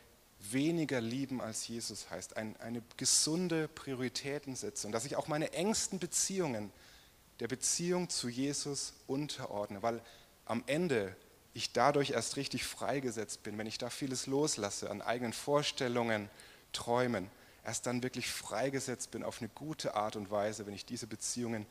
weniger 0.52 1.00
lieben 1.00 1.40
als 1.40 1.66
Jesus 1.68 2.10
heißt, 2.10 2.36
ein, 2.36 2.56
eine 2.60 2.82
gesunde 2.96 3.68
Prioritätensetzung, 3.68 4.92
dass 4.92 5.04
ich 5.04 5.16
auch 5.16 5.28
meine 5.28 5.52
engsten 5.52 5.98
Beziehungen 5.98 6.72
der 7.40 7.48
Beziehung 7.48 8.08
zu 8.08 8.28
Jesus 8.28 8.94
unterordne, 9.06 9.82
weil 9.82 10.00
am 10.44 10.62
Ende 10.66 11.16
ich 11.52 11.72
dadurch 11.72 12.10
erst 12.10 12.36
richtig 12.36 12.64
freigesetzt 12.64 13.42
bin, 13.42 13.56
wenn 13.58 13.66
ich 13.66 13.78
da 13.78 13.90
vieles 13.90 14.26
loslasse 14.26 14.90
an 14.90 15.02
eigenen 15.02 15.32
Vorstellungen, 15.32 16.28
Träumen, 16.72 17.30
erst 17.64 17.86
dann 17.86 18.02
wirklich 18.02 18.30
freigesetzt 18.30 19.10
bin 19.10 19.22
auf 19.22 19.40
eine 19.40 19.48
gute 19.48 19.94
Art 19.94 20.16
und 20.16 20.30
Weise, 20.30 20.66
wenn 20.66 20.74
ich 20.74 20.84
diese 20.84 21.06
Beziehungen 21.06 21.66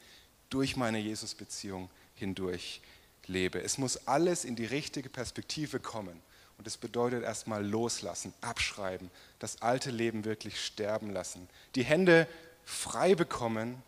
durch 0.50 0.76
meine 0.76 1.00
Jesus-Beziehung 1.00 1.90
hindurch 2.16 2.82
lebe. 3.28 3.62
Es 3.62 3.78
muss 3.78 4.08
alles 4.08 4.46
in 4.46 4.56
die 4.56 4.66
richtige 4.66 5.10
Perspektive 5.10 5.80
kommen. 5.80 6.22
Und 6.58 6.68
das 6.68 6.78
bedeutet 6.78 7.24
erstmal 7.24 7.66
loslassen, 7.66 8.34
abschreiben, 8.42 9.10
das 9.40 9.62
alte 9.62 9.90
Leben 9.90 10.24
wirklich 10.24 10.64
sterben 10.64 11.12
lassen. 11.12 11.50
Die 11.76 11.84
Hände 11.84 12.28
frei 12.64 13.16
bekommen, 13.16 13.82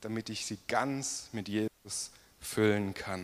damit 0.00 0.28
ich 0.28 0.46
sie 0.46 0.58
ganz 0.68 1.28
mit 1.32 1.48
Jesus 1.48 2.10
füllen 2.40 2.94
kann. 2.94 3.22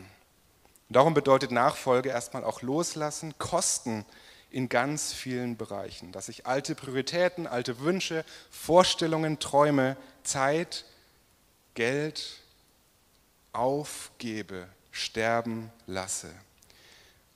Und 0.89 0.97
darum 0.97 1.15
bedeutet 1.15 1.53
Nachfolge 1.53 2.09
erstmal 2.09 2.43
auch 2.43 2.63
loslassen, 2.63 3.35
kosten 3.39 4.05
in 4.50 4.69
ganz 4.69 5.12
vielen 5.12 5.57
Bereichen, 5.57 6.12
dass 6.12 6.28
ich 6.28 6.47
alte 6.47 6.75
Prioritäten, 6.75 7.47
alte 7.47 7.80
Wünsche, 7.80 8.25
Vorstellungen, 8.50 9.38
Träume, 9.38 9.97
Zeit, 10.25 10.85
Geld 11.75 12.40
aufgebe, 13.52 14.69
sterben 14.90 15.71
lasse. 15.87 16.30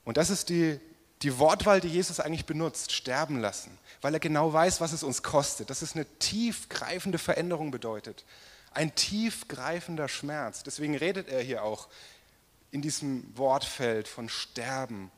Und 0.05 0.17
das 0.17 0.31
ist 0.31 0.49
die 0.49 0.81
die 1.25 1.39
Wortwahl, 1.39 1.81
die 1.81 1.89
Jesus 1.89 2.21
eigentlich 2.21 2.45
benutzt, 2.45 2.93
sterben 2.93 3.41
lassen, 3.41 3.79
weil 4.03 4.13
er 4.13 4.21
genau 4.21 4.53
weiß, 4.53 4.83
was 4.83 4.93
es 4.93 5.03
uns 5.03 5.23
kostet, 5.23 5.71
dass 5.71 5.81
es 5.81 5.95
eine 5.95 6.05
tiefgreifende 6.19 7.19
Veränderung 7.19 7.71
bedeutet, 7.71 8.25
ein 8.73 8.95
tiefgreifender 8.95 10.09
Schmerz. 10.09 10.63
Deswegen 10.65 10.95
redet 10.95 11.29
er 11.29 11.41
hier 11.41 11.63
auch 11.63 11.89
in 12.71 12.83
diesem 12.83 13.25
Wortfeld 13.37 14.07
von 14.07 14.29
Sterben, 14.29 15.11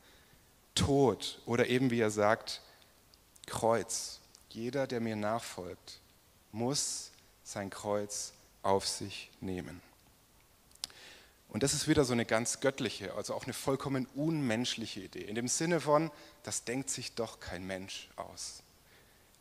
Tod 0.77 1.41
oder 1.45 1.67
eben 1.67 1.91
wie 1.91 1.99
er 1.99 2.11
sagt, 2.11 2.61
Kreuz. 3.45 4.19
Jeder, 4.49 4.87
der 4.87 5.01
mir 5.01 5.15
nachfolgt, 5.15 5.99
muss 6.51 7.11
sein 7.43 7.69
Kreuz 7.69 8.33
auf 8.63 8.87
sich 8.87 9.29
nehmen. 9.39 9.81
Und 11.49 11.63
das 11.63 11.73
ist 11.73 11.87
wieder 11.87 12.03
so 12.03 12.13
eine 12.13 12.25
ganz 12.25 12.59
göttliche, 12.59 13.13
also 13.13 13.33
auch 13.33 13.45
eine 13.45 13.53
vollkommen 13.53 14.07
unmenschliche 14.15 15.01
Idee. 15.01 15.21
In 15.21 15.35
dem 15.35 15.47
Sinne 15.47 15.79
von, 15.79 16.11
das 16.43 16.65
denkt 16.65 16.89
sich 16.89 17.15
doch 17.15 17.39
kein 17.39 17.65
Mensch 17.65 18.09
aus. 18.15 18.63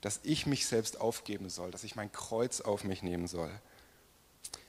Dass 0.00 0.20
ich 0.22 0.46
mich 0.46 0.66
selbst 0.66 1.00
aufgeben 1.00 1.50
soll, 1.50 1.70
dass 1.70 1.84
ich 1.84 1.96
mein 1.96 2.12
Kreuz 2.12 2.60
auf 2.60 2.84
mich 2.84 3.02
nehmen 3.02 3.26
soll. 3.26 3.50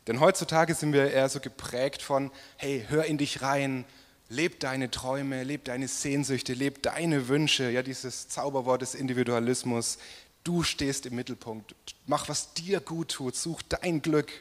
Denn 0.07 0.19
heutzutage 0.19 0.73
sind 0.73 0.93
wir 0.93 1.11
eher 1.11 1.29
so 1.29 1.39
geprägt 1.39 2.01
von, 2.01 2.31
hey, 2.55 2.85
hör 2.87 3.05
in 3.05 3.17
dich 3.17 3.41
rein, 3.41 3.85
leb 4.29 4.59
deine 4.59 4.91
Träume, 4.91 5.43
leb 5.43 5.65
deine 5.65 5.87
Sehnsüchte, 5.87 6.53
leb 6.53 6.83
deine 6.83 7.27
Wünsche, 7.27 7.69
ja, 7.69 7.83
dieses 7.83 8.27
Zauberwort 8.27 8.81
des 8.81 8.95
Individualismus. 8.95 9.97
Du 10.43 10.63
stehst 10.63 11.05
im 11.05 11.15
Mittelpunkt, 11.15 11.75
mach, 12.05 12.29
was 12.29 12.53
dir 12.53 12.79
gut 12.79 13.09
tut, 13.09 13.35
such 13.35 13.61
dein 13.63 14.01
Glück. 14.01 14.31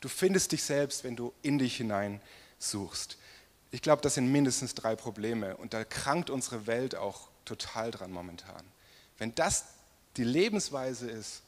Du 0.00 0.08
findest 0.08 0.52
dich 0.52 0.62
selbst, 0.62 1.04
wenn 1.04 1.16
du 1.16 1.32
in 1.42 1.58
dich 1.58 1.76
hinein 1.76 2.20
suchst. 2.58 3.16
Ich 3.70 3.82
glaube, 3.82 4.02
das 4.02 4.14
sind 4.14 4.30
mindestens 4.30 4.74
drei 4.74 4.94
Probleme 4.94 5.56
und 5.56 5.74
da 5.74 5.84
krankt 5.84 6.30
unsere 6.30 6.66
Welt 6.66 6.94
auch 6.94 7.28
total 7.44 7.90
dran 7.90 8.12
momentan. 8.12 8.62
Wenn 9.18 9.34
das 9.34 9.64
die 10.16 10.24
Lebensweise 10.24 11.10
ist, 11.10 11.42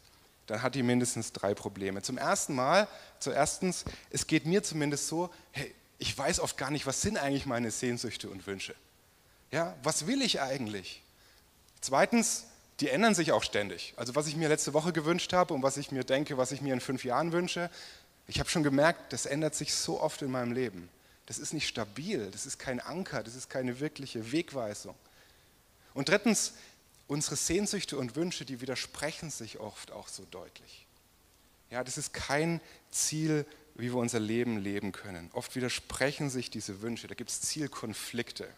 dann 0.47 0.63
hat 0.63 0.75
die 0.75 0.83
mindestens 0.83 1.33
drei 1.33 1.55
Probleme. 1.55 2.03
Zum 2.03 2.19
ersten 2.19 2.55
Mal, 2.55 2.89
zuerstens, 3.19 3.85
es 4.11 4.27
geht 4.27 4.47
mir 4.47 4.63
zumindest 4.63 5.09
so, 5.09 5.31
hey, 5.53 5.75
ich 5.99 6.17
weiß 6.17 6.41
oft 6.41 6.57
gar 6.57 6.71
nicht, 6.71 6.87
was 6.87 7.01
sind 7.01 7.19
eigentlich 7.19 7.47
meine 7.47 7.71
Sehnsüchte 7.71 8.29
und 8.29 8.47
Wünsche. 8.47 8.75
Ja, 9.51 9.75
was 9.83 10.07
will 10.07 10.23
ich 10.23 10.41
eigentlich? 10.41 11.03
Zweitens, 11.81 12.45
die 12.81 12.89
ändern 12.89 13.15
sich 13.15 13.33
auch 13.33 13.43
ständig. 13.43 13.95
Also 13.97 14.15
was 14.15 14.27
ich 14.27 14.37
mir 14.37 14.49
letzte 14.49 14.75
Woche 14.75 14.93
gewünscht 14.93 15.33
habe 15.33 15.55
und 15.55 15.63
was 15.63 15.77
ich 15.77 15.93
mir 15.93 16.05
denke, 16.05 16.37
was 16.37 16.53
ich 16.53 16.61
mir 16.61 16.75
in 16.75 16.81
fünf 16.81 17.05
Jahren 17.05 17.33
wünsche, 17.33 17.71
ich 18.29 18.41
habe 18.41 18.51
schon 18.51 18.63
gemerkt, 18.63 19.13
das 19.13 19.25
ändert 19.25 19.55
sich 19.55 19.73
so 19.73 20.01
oft 20.01 20.21
in 20.23 20.31
meinem 20.31 20.53
Leben. 20.53 20.89
Das 21.27 21.39
ist 21.39 21.53
nicht 21.53 21.69
stabil, 21.69 22.29
das 22.31 22.45
ist 22.45 22.59
kein 22.59 22.81
Anker, 22.81 23.23
das 23.23 23.35
ist 23.35 23.49
keine 23.49 23.81
wirkliche 23.81 24.33
Wegweisung. 24.33 24.95
Und 25.95 26.09
drittens, 26.09 26.53
unsere 27.09 27.37
Sehnsüchte 27.37 27.97
und 27.97 28.17
Wünsche, 28.17 28.45
die 28.45 28.61
widersprechen 28.61 29.31
sich 29.31 29.59
oft 29.59 29.93
auch 29.93 30.09
so 30.09 30.25
deutlich. 30.31 30.87
Ja, 31.71 31.83
das 31.83 31.99
ist 31.99 32.13
kein 32.13 32.61
Ziel, 32.91 33.47
wie 33.79 33.93
wir 33.93 33.97
unser 33.97 34.21
Leben 34.21 34.59
leben 34.59 34.93
können. 34.93 35.31
Oft 35.33 35.55
widersprechen 35.57 36.31
sich 36.31 36.51
diese 36.51 36.83
Wünsche, 36.83 37.07
da 37.07 37.15
gibt 37.15 37.31
es 37.31 37.41
Zielkonflikte. 37.43 38.49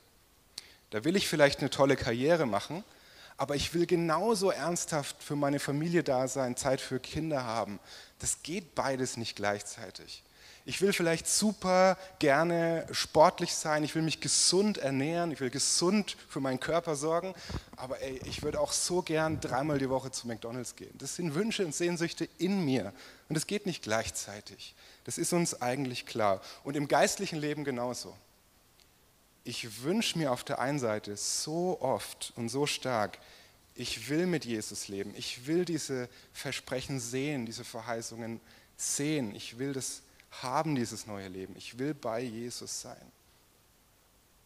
Da 0.91 1.05
will 1.05 1.17
ich 1.17 1.29
vielleicht 1.29 1.61
eine 1.61 1.71
tolle 1.71 1.97
Karriere 1.97 2.47
machen, 2.47 2.85
aber 3.37 3.57
ich 3.57 3.75
will 3.75 3.87
genauso 3.87 4.51
ernsthaft 4.51 5.23
für 5.23 5.37
meine 5.37 5.61
Familie 5.61 6.03
da 6.03 6.29
sein, 6.29 6.57
Zeit 6.57 6.81
für 6.81 6.99
Kinder 6.99 7.45
haben. 7.45 7.79
Das 8.19 8.43
geht 8.43 8.75
beides 8.75 9.17
nicht 9.17 9.37
gleichzeitig. 9.37 10.23
Ich 10.65 10.83
will 10.83 10.93
vielleicht 10.93 11.27
super 11.27 11.97
gerne 12.19 12.87
sportlich 12.91 13.55
sein, 13.55 13.85
ich 13.85 13.95
will 13.95 14.03
mich 14.03 14.21
gesund 14.21 14.77
ernähren, 14.77 15.33
ich 15.33 15.41
will 15.41 15.49
gesund 15.49 16.17
für 16.29 16.41
meinen 16.41 16.61
Körper 16.61 16.95
sorgen, 16.95 17.33
aber 17.77 18.03
ey, 18.03 18.21
ich 18.27 18.43
würde 18.43 18.61
auch 18.61 18.73
so 18.73 19.01
gern 19.01 19.41
dreimal 19.41 19.79
die 19.79 19.89
Woche 19.89 20.11
zu 20.11 20.27
McDonald's 20.27 20.77
gehen. 20.77 20.93
Das 20.99 21.17
sind 21.17 21.35
Wünsche 21.35 21.65
und 21.65 21.75
Sehnsüchte 21.75 22.29
in 22.37 22.67
mir 22.67 22.93
und 23.31 23.37
es 23.37 23.47
geht 23.47 23.65
nicht 23.65 23.83
gleichzeitig. 23.83 24.75
Das 25.09 25.17
ist 25.17 25.33
uns 25.33 25.63
eigentlich 25.63 26.05
klar. 26.05 26.43
Und 26.65 26.77
im 26.77 26.87
geistlichen 26.87 27.39
Leben 27.39 27.65
genauso 27.65 28.15
ich 29.49 29.83
wünsche 29.83 30.19
mir 30.19 30.31
auf 30.31 30.45
der 30.45 30.59
einen 30.59 30.79
Seite 30.79 31.17
so 31.17 31.81
oft 31.81 32.35
und 32.37 32.51
so 32.51 32.67
stark, 32.67 33.19
ich 33.75 34.11
will 34.11 34.27
mit 34.27 34.45
Jesus 34.45 34.89
leben, 34.89 35.15
ich 35.17 35.47
will 35.47 35.65
diese 35.65 36.11
Versprechen 36.35 37.01
sehen, 37.01 37.47
diese 37.47 37.65
Verheißungen 37.65 38.43
sehen, 38.77 39.35
ich 39.35 39.59
will 39.59 39.73
das 39.73 40.03
haben, 40.43 40.75
dieses 40.75 41.07
neue 41.07 41.29
Leben, 41.29 41.57
ich 41.57 41.79
will 41.79 41.95
bei 41.95 42.21
Jesus 42.21 42.83
sein. 42.83 43.13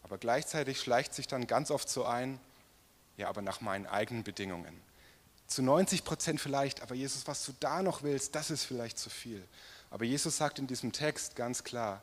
Aber 0.05 0.19
gleichzeitig 0.19 0.79
schleicht 0.79 1.15
sich 1.15 1.27
dann 1.27 1.49
ganz 1.49 1.73
oft 1.73 1.89
so 1.89 2.05
ein, 2.05 2.39
ja, 3.17 3.29
aber 3.29 3.43
nach 3.43 3.61
meinen 3.61 3.89
eigenen 3.89 4.23
Bedingungen. 4.23 4.81
Zu 5.47 5.63
90 5.63 6.05
Prozent 6.05 6.41
vielleicht, 6.41 6.83
aber 6.83 6.95
Jesus, 6.95 7.27
was 7.27 7.45
du 7.45 7.53
da 7.61 7.83
noch 7.83 8.03
willst, 8.03 8.35
das 8.35 8.51
ist 8.51 8.65
vielleicht 8.65 8.99
zu 8.99 9.11
viel. 9.11 9.43
Aber 9.91 10.05
Jesus 10.05 10.37
sagt 10.37 10.59
in 10.59 10.67
diesem 10.67 10.93
Text 10.93 11.37
ganz 11.37 11.65
klar, 11.65 12.03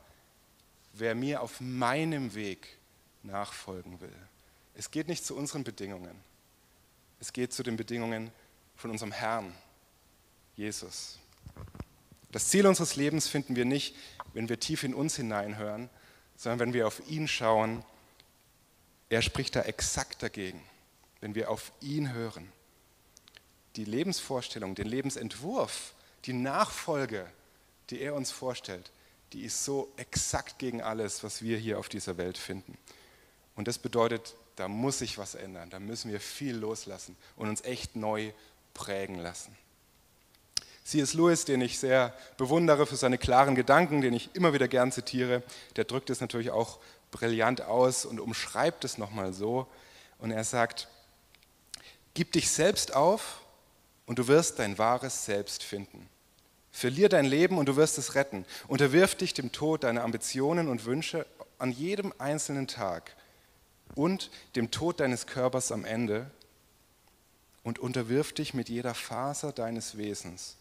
wer 0.92 1.14
mir 1.14 1.42
auf 1.42 1.60
meinem 1.60 2.34
Weg 2.34 2.78
nachfolgen 3.22 4.00
will. 4.00 4.14
Es 4.74 4.90
geht 4.90 5.08
nicht 5.08 5.24
zu 5.24 5.36
unseren 5.36 5.64
Bedingungen. 5.64 6.14
Es 7.18 7.32
geht 7.32 7.52
zu 7.52 7.62
den 7.62 7.76
Bedingungen 7.76 8.30
von 8.76 8.90
unserem 8.90 9.12
Herrn, 9.12 9.54
Jesus. 10.56 11.18
Das 12.32 12.48
Ziel 12.48 12.66
unseres 12.66 12.96
Lebens 12.96 13.28
finden 13.28 13.56
wir 13.56 13.64
nicht, 13.64 13.96
wenn 14.32 14.48
wir 14.48 14.60
tief 14.60 14.84
in 14.84 14.94
uns 14.94 15.16
hineinhören, 15.16 15.90
sondern 16.36 16.60
wenn 16.60 16.72
wir 16.72 16.86
auf 16.86 17.06
ihn 17.08 17.28
schauen. 17.28 17.84
Er 19.08 19.20
spricht 19.20 19.56
da 19.56 19.62
exakt 19.62 20.22
dagegen, 20.22 20.62
wenn 21.20 21.34
wir 21.34 21.50
auf 21.50 21.72
ihn 21.80 22.12
hören. 22.12 22.50
Die 23.76 23.84
Lebensvorstellung, 23.84 24.74
den 24.74 24.86
Lebensentwurf, 24.86 25.94
die 26.24 26.32
Nachfolge, 26.32 27.26
die 27.90 28.00
er 28.00 28.14
uns 28.14 28.30
vorstellt, 28.30 28.90
die 29.32 29.42
ist 29.42 29.64
so 29.64 29.92
exakt 29.96 30.58
gegen 30.58 30.82
alles, 30.82 31.22
was 31.22 31.42
wir 31.42 31.56
hier 31.56 31.78
auf 31.78 31.88
dieser 31.88 32.16
Welt 32.16 32.36
finden. 32.36 32.76
Und 33.54 33.68
das 33.68 33.78
bedeutet, 33.78 34.34
da 34.56 34.68
muss 34.68 34.98
sich 34.98 35.18
was 35.18 35.34
ändern, 35.34 35.70
da 35.70 35.78
müssen 35.78 36.10
wir 36.10 36.20
viel 36.20 36.56
loslassen 36.56 37.16
und 37.36 37.48
uns 37.48 37.62
echt 37.62 37.96
neu 37.96 38.32
prägen 38.74 39.16
lassen. 39.16 39.56
C.S. 40.84 41.14
Lewis, 41.14 41.44
den 41.44 41.60
ich 41.60 41.78
sehr 41.78 42.12
bewundere 42.36 42.86
für 42.86 42.96
seine 42.96 43.18
klaren 43.18 43.54
Gedanken, 43.54 44.00
den 44.00 44.12
ich 44.12 44.34
immer 44.34 44.52
wieder 44.52 44.66
gern 44.66 44.90
zitiere, 44.90 45.42
der 45.76 45.84
drückt 45.84 46.10
es 46.10 46.20
natürlich 46.20 46.50
auch 46.50 46.78
brillant 47.12 47.62
aus 47.62 48.04
und 48.04 48.18
umschreibt 48.18 48.84
es 48.84 48.98
nochmal 48.98 49.32
so. 49.32 49.68
Und 50.18 50.32
er 50.32 50.42
sagt, 50.42 50.88
Gib 52.14 52.32
dich 52.32 52.50
selbst 52.50 52.94
auf 52.94 53.39
und 54.10 54.18
du 54.18 54.26
wirst 54.26 54.58
dein 54.58 54.76
wahres 54.76 55.24
Selbst 55.24 55.62
finden. 55.62 56.08
Verlier 56.72 57.08
dein 57.08 57.26
Leben 57.26 57.58
und 57.58 57.66
du 57.66 57.76
wirst 57.76 57.96
es 57.96 58.16
retten. 58.16 58.44
Unterwirf 58.66 59.14
dich 59.14 59.34
dem 59.34 59.52
Tod 59.52 59.84
deiner 59.84 60.02
Ambitionen 60.02 60.66
und 60.66 60.84
Wünsche 60.84 61.26
an 61.58 61.70
jedem 61.70 62.12
einzelnen 62.18 62.66
Tag 62.66 63.14
und 63.94 64.32
dem 64.56 64.72
Tod 64.72 64.98
deines 64.98 65.28
Körpers 65.28 65.70
am 65.70 65.84
Ende 65.84 66.28
und 67.62 67.78
unterwirf 67.78 68.32
dich 68.32 68.52
mit 68.52 68.68
jeder 68.68 68.94
Faser 68.94 69.52
deines 69.52 69.96
Wesens 69.96 70.56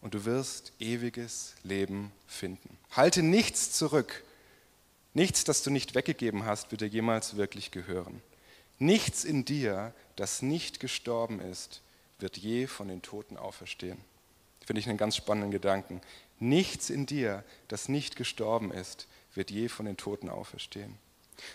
und 0.00 0.14
du 0.14 0.24
wirst 0.24 0.72
ewiges 0.78 1.56
Leben 1.64 2.12
finden. 2.28 2.78
Halte 2.92 3.24
nichts 3.24 3.72
zurück. 3.72 4.22
Nichts, 5.12 5.42
das 5.42 5.64
du 5.64 5.70
nicht 5.70 5.96
weggegeben 5.96 6.44
hast, 6.44 6.70
wird 6.70 6.82
dir 6.82 6.86
jemals 6.86 7.36
wirklich 7.36 7.72
gehören. 7.72 8.22
Nichts 8.78 9.24
in 9.24 9.44
dir, 9.44 9.92
das 10.14 10.40
nicht 10.40 10.78
gestorben 10.78 11.40
ist, 11.40 11.80
wird 12.18 12.36
je 12.36 12.66
von 12.66 12.88
den 12.88 13.02
Toten 13.02 13.36
auferstehen. 13.36 13.98
Finde 14.64 14.80
ich 14.80 14.88
einen 14.88 14.98
ganz 14.98 15.16
spannenden 15.16 15.50
Gedanken. 15.50 16.00
Nichts 16.38 16.90
in 16.90 17.06
dir, 17.06 17.44
das 17.68 17.88
nicht 17.88 18.16
gestorben 18.16 18.72
ist, 18.72 19.06
wird 19.34 19.50
je 19.50 19.68
von 19.68 19.86
den 19.86 19.96
Toten 19.96 20.28
auferstehen. 20.28 20.98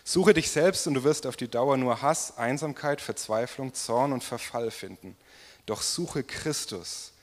Suche 0.04 0.34
dich 0.34 0.52
selbst 0.52 0.88
und 0.88 0.94
du 0.94 1.04
wirst 1.04 1.26
auf 1.26 1.36
die 1.36 1.48
Dauer 1.48 1.78
nur 1.78 2.02
Hass, 2.02 2.38
Einsamkeit, 2.38 3.02
Verzweiflung, 3.02 3.74
Zorn 3.74 4.14
und 4.14 4.24
Verfall 4.24 4.72
finden. 4.72 5.18
Doch 5.66 5.82
suche 5.82 6.24
Christus 6.24 7.14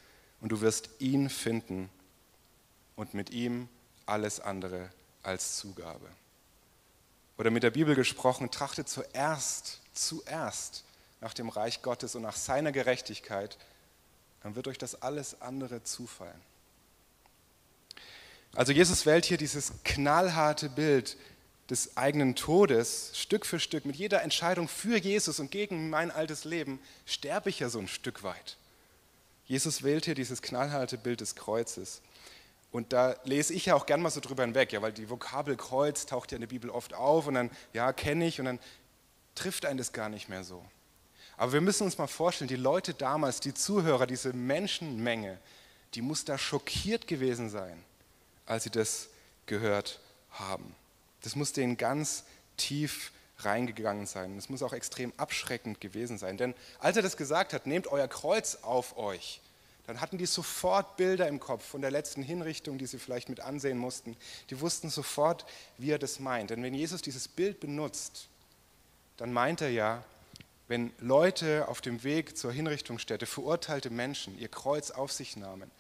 und 0.40 0.50
du 0.50 0.60
wirst 0.60 0.90
ihn 0.98 1.30
finden 1.30 1.88
und 2.96 3.14
mit 3.14 3.30
ihm 3.30 3.68
alles 4.06 4.40
andere 4.40 4.90
als 5.22 5.56
Zugabe. 5.56 6.08
Oder 7.36 7.50
mit 7.50 7.62
der 7.62 7.70
Bibel 7.70 7.94
gesprochen, 7.94 8.50
trachte 8.50 8.84
zuerst, 8.84 9.80
zuerst 9.92 10.84
nach 11.20 11.34
dem 11.34 11.48
Reich 11.48 11.82
Gottes 11.82 12.14
und 12.14 12.22
nach 12.22 12.36
seiner 12.36 12.72
Gerechtigkeit, 12.72 13.58
dann 14.42 14.54
wird 14.54 14.68
euch 14.68 14.78
das 14.78 15.02
alles 15.02 15.40
andere 15.40 15.82
zufallen. 15.82 16.40
Also 18.54 18.72
Jesus 18.72 19.04
wählt 19.06 19.24
hier 19.24 19.36
dieses 19.36 19.72
knallharte 19.84 20.68
Bild 20.68 21.16
des 21.70 21.96
eigenen 21.96 22.34
Todes 22.34 23.12
Stück 23.14 23.44
für 23.44 23.60
Stück. 23.60 23.84
Mit 23.84 23.96
jeder 23.96 24.22
Entscheidung 24.22 24.68
für 24.68 24.98
Jesus 24.98 25.38
und 25.38 25.50
gegen 25.50 25.90
mein 25.90 26.10
altes 26.10 26.44
Leben 26.44 26.80
sterbe 27.04 27.50
ich 27.50 27.60
ja 27.60 27.68
so 27.68 27.78
ein 27.78 27.88
Stück 27.88 28.22
weit. 28.22 28.56
Jesus 29.44 29.82
wählt 29.82 30.04
hier 30.04 30.14
dieses 30.14 30.42
knallharte 30.42 30.98
Bild 30.98 31.20
des 31.20 31.34
Kreuzes. 31.34 32.00
Und 32.70 32.92
da 32.92 33.16
lese 33.24 33.54
ich 33.54 33.66
ja 33.66 33.74
auch 33.74 33.86
gern 33.86 34.02
mal 34.02 34.10
so 34.10 34.20
drüber 34.20 34.42
hinweg, 34.42 34.72
ja, 34.72 34.82
weil 34.82 34.92
die 34.92 35.08
Vokabel 35.08 35.56
Kreuz 35.56 36.04
taucht 36.04 36.32
ja 36.32 36.36
in 36.36 36.42
der 36.42 36.48
Bibel 36.48 36.68
oft 36.68 36.92
auf 36.94 37.26
und 37.26 37.34
dann, 37.34 37.50
ja, 37.72 37.92
kenne 37.92 38.26
ich 38.26 38.40
und 38.40 38.46
dann 38.46 38.58
trifft 39.34 39.64
einen 39.64 39.78
das 39.78 39.92
gar 39.92 40.08
nicht 40.08 40.28
mehr 40.28 40.44
so. 40.44 40.62
Aber 41.38 41.52
wir 41.52 41.60
müssen 41.60 41.84
uns 41.84 41.96
mal 41.96 42.08
vorstellen, 42.08 42.48
die 42.48 42.56
Leute 42.56 42.94
damals, 42.94 43.38
die 43.38 43.54
Zuhörer, 43.54 44.06
diese 44.06 44.32
Menschenmenge, 44.32 45.38
die 45.94 46.02
muss 46.02 46.24
da 46.24 46.36
schockiert 46.36 47.06
gewesen 47.06 47.48
sein, 47.48 47.82
als 48.44 48.64
sie 48.64 48.70
das 48.70 49.08
gehört 49.46 50.00
haben. 50.32 50.74
Das 51.22 51.36
muss 51.36 51.52
denen 51.52 51.76
ganz 51.76 52.24
tief 52.56 53.12
reingegangen 53.38 54.06
sein. 54.06 54.34
Das 54.34 54.48
muss 54.48 54.64
auch 54.64 54.72
extrem 54.72 55.12
abschreckend 55.16 55.80
gewesen 55.80 56.18
sein. 56.18 56.36
Denn 56.36 56.54
als 56.80 56.96
er 56.96 57.02
das 57.02 57.16
gesagt 57.16 57.52
hat, 57.52 57.66
nehmt 57.66 57.86
euer 57.86 58.08
Kreuz 58.08 58.58
auf 58.62 58.98
euch, 58.98 59.40
dann 59.86 60.00
hatten 60.00 60.18
die 60.18 60.26
sofort 60.26 60.96
Bilder 60.96 61.28
im 61.28 61.38
Kopf 61.38 61.64
von 61.64 61.80
der 61.80 61.92
letzten 61.92 62.22
Hinrichtung, 62.22 62.78
die 62.78 62.86
sie 62.86 62.98
vielleicht 62.98 63.28
mit 63.28 63.40
ansehen 63.40 63.78
mussten. 63.78 64.16
Die 64.50 64.60
wussten 64.60 64.90
sofort, 64.90 65.46
wie 65.78 65.92
er 65.92 65.98
das 65.98 66.18
meint. 66.18 66.50
Denn 66.50 66.62
wenn 66.64 66.74
Jesus 66.74 67.00
dieses 67.00 67.28
Bild 67.28 67.60
benutzt, 67.60 68.28
dann 69.16 69.32
meint 69.32 69.60
er 69.60 69.70
ja, 69.70 70.04
wenn 70.68 70.92
Leute 70.98 71.66
auf 71.68 71.80
dem 71.80 72.04
Weg 72.04 72.36
zur 72.36 72.52
Hinrichtungsstätte, 72.52 73.26
verurteilte 73.26 73.90
Menschen, 73.90 74.38
ihr 74.38 74.48
Kreuz 74.48 74.90
auf 74.90 75.10
sich 75.10 75.36
nahmen, 75.36 75.70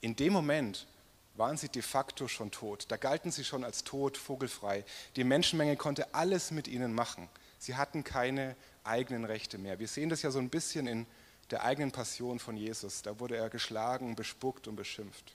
in 0.00 0.16
dem 0.16 0.32
Moment 0.32 0.86
waren 1.34 1.56
sie 1.56 1.68
de 1.68 1.82
facto 1.82 2.28
schon 2.28 2.50
tot. 2.50 2.86
Da 2.88 2.96
galten 2.96 3.30
sie 3.30 3.44
schon 3.44 3.64
als 3.64 3.84
tot, 3.84 4.16
vogelfrei. 4.16 4.84
Die 5.16 5.24
Menschenmenge 5.24 5.76
konnte 5.76 6.14
alles 6.14 6.50
mit 6.50 6.68
ihnen 6.68 6.92
machen. 6.94 7.28
Sie 7.58 7.76
hatten 7.76 8.04
keine 8.04 8.56
eigenen 8.84 9.24
Rechte 9.24 9.58
mehr. 9.58 9.78
Wir 9.78 9.88
sehen 9.88 10.08
das 10.08 10.22
ja 10.22 10.30
so 10.30 10.38
ein 10.38 10.50
bisschen 10.50 10.86
in 10.86 11.06
der 11.50 11.64
eigenen 11.64 11.92
Passion 11.92 12.38
von 12.38 12.56
Jesus. 12.56 13.02
Da 13.02 13.20
wurde 13.20 13.36
er 13.36 13.50
geschlagen, 13.50 14.16
bespuckt 14.16 14.66
und 14.66 14.76
beschimpft. 14.76 15.34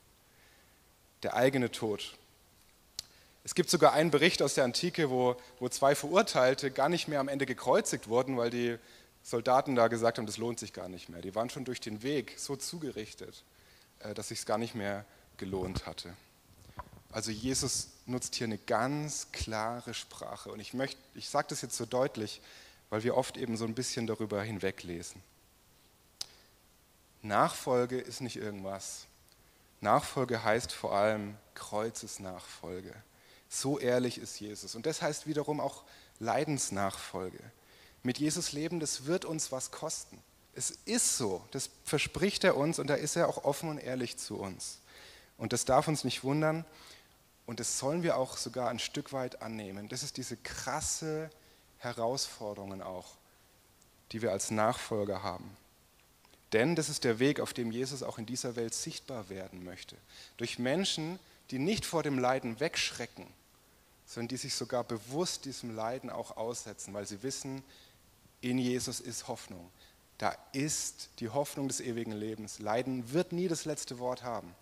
Der 1.23 1.36
eigene 1.36 1.71
Tod. 1.71 2.17
Es 3.47 3.55
gibt 3.55 3.69
sogar 3.69 3.93
einen 3.93 4.12
Bericht 4.12 4.41
aus 4.41 4.55
der 4.55 4.65
Antike, 4.65 5.10
wo, 5.10 5.38
wo 5.60 5.69
zwei 5.69 5.95
Verurteilte 5.95 6.69
gar 6.69 6.89
nicht 6.89 7.07
mehr 7.07 7.21
am 7.21 7.29
Ende 7.29 7.45
gekreuzigt 7.45 8.10
wurden, 8.10 8.36
weil 8.36 8.49
die 8.49 8.77
Soldaten 9.23 9.73
da 9.73 9.88
gesagt 9.88 10.17
haben, 10.17 10.25
das 10.25 10.36
lohnt 10.36 10.60
sich 10.60 10.73
gar 10.73 10.89
nicht 10.89 11.07
mehr. 11.07 11.21
Die 11.21 11.33
waren 11.33 11.49
schon 11.49 11.63
durch 11.63 11.79
den 11.79 12.03
Weg 12.03 12.33
so 12.36 12.57
zugerichtet, 12.57 13.45
äh, 13.99 14.13
dass 14.13 14.27
sich 14.27 14.39
es 14.39 14.45
gar 14.45 14.57
nicht 14.57 14.75
mehr 14.75 15.05
gelohnt 15.38 15.86
hatte. 15.86 16.13
Also 17.10 17.31
Jesus 17.31 17.91
nutzt 18.05 18.36
hier 18.36 18.47
eine 18.47 18.57
ganz 18.57 19.31
klare 19.31 19.93
Sprache. 19.93 20.51
Und 20.51 20.60
ich, 20.60 20.73
möchte, 20.73 20.99
ich 21.15 21.29
sage 21.29 21.47
das 21.49 21.62
jetzt 21.62 21.77
so 21.77 21.86
deutlich, 21.86 22.41
weil 22.89 23.03
wir 23.03 23.15
oft 23.15 23.38
eben 23.38 23.55
so 23.55 23.63
ein 23.63 23.75
bisschen 23.75 24.07
darüber 24.07 24.43
hinweglesen. 24.43 25.23
Nachfolge 27.21 27.97
ist 27.97 28.19
nicht 28.19 28.36
irgendwas. 28.36 29.05
Nachfolge 29.79 30.43
heißt 30.43 30.73
vor 30.73 30.93
allem 30.93 31.38
Kreuzesnachfolge. 31.53 32.93
So 33.49 33.79
ehrlich 33.79 34.17
ist 34.17 34.39
Jesus. 34.39 34.75
Und 34.75 34.86
das 34.86 35.01
heißt 35.01 35.27
wiederum 35.27 35.60
auch 35.60 35.83
Leidensnachfolge. 36.19 37.39
Mit 38.03 38.19
Jesus 38.19 38.51
leben, 38.51 38.79
das 38.79 39.05
wird 39.05 39.25
uns 39.25 39.51
was 39.51 39.71
kosten. 39.71 40.21
Es 40.53 40.71
ist 40.86 41.17
so, 41.17 41.43
das 41.51 41.69
verspricht 41.83 42.43
er 42.43 42.57
uns 42.57 42.79
und 42.79 42.88
da 42.88 42.95
ist 42.95 43.15
er 43.15 43.27
auch 43.27 43.43
offen 43.43 43.69
und 43.69 43.77
ehrlich 43.77 44.17
zu 44.17 44.38
uns. 44.38 44.79
Und 45.38 45.53
das 45.53 45.65
darf 45.65 45.88
uns 45.88 46.03
nicht 46.03 46.23
wundern 46.23 46.65
und 47.45 47.60
das 47.60 47.79
sollen 47.79 48.03
wir 48.03 48.17
auch 48.17 48.38
sogar 48.38 48.69
ein 48.69 48.79
Stück 48.79 49.13
weit 49.13 49.41
annehmen. 49.41 49.88
Das 49.88 50.03
ist 50.03 50.17
diese 50.17 50.36
krasse 50.36 51.29
Herausforderung 51.77 52.81
auch, 52.81 53.15
die 54.12 54.21
wir 54.21 54.31
als 54.31 54.51
Nachfolger 54.51 55.21
haben. 55.23 55.55
Denn 56.53 56.75
das 56.75 56.89
ist 56.89 57.03
der 57.03 57.19
Weg, 57.19 57.39
auf 57.39 57.53
dem 57.53 57.71
Jesus 57.71 58.03
auch 58.03 58.17
in 58.17 58.25
dieser 58.25 58.55
Welt 58.55 58.73
sichtbar 58.73 59.29
werden 59.29 59.63
möchte. 59.63 59.95
Durch 60.38 60.60
Menschen, 60.60 61.19
die 61.51 61.60
nicht 61.60 61.86
vor 61.86 62.03
dem 62.03 62.19
Leiden 62.19 62.60
wegschrecken, 62.60 63.27
sondern 64.08 64.30
die 64.30 64.38
sich 64.38 64.56
sogar 64.56 64.84
bewusst 64.86 65.46
diesem 65.46 65.76
Leiden 65.76 66.10
auch 66.10 66.38
aussetzen, 66.38 66.93
weil 66.93 67.06
sie 67.06 67.22
wissen, 67.22 67.62
in 68.41 68.58
Jesus 68.58 69.00
ist 69.00 69.28
Hoffnung. 69.28 69.70
Da 70.17 70.36
ist 70.54 71.10
die 71.20 71.30
Hoffnung 71.30 71.67
des 71.67 71.82
ewigen 71.82 72.13
Lebens. 72.13 72.58
Leiden 72.58 73.13
wird 73.13 73.34
nie 73.34 73.48
das 73.48 73.65
letzte 73.65 74.00
Wort 74.00 74.24
haben. 74.24 74.56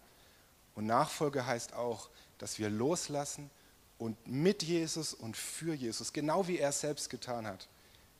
Und 0.74 0.88
Nachfolge 0.88 1.46
heißt 1.46 1.74
auch, 1.74 2.10
dass 2.40 2.60
wir 2.60 2.70
loslassen 2.70 3.50
und 3.98 4.28
mit 4.28 4.64
Jesus 4.64 5.14
und 5.14 5.38
für 5.38 5.74
Jesus, 5.74 6.12
genau 6.12 6.48
wie 6.48 6.58
er 6.58 6.72
selbst 6.72 7.10
getan 7.10 7.48
hat, 7.48 7.70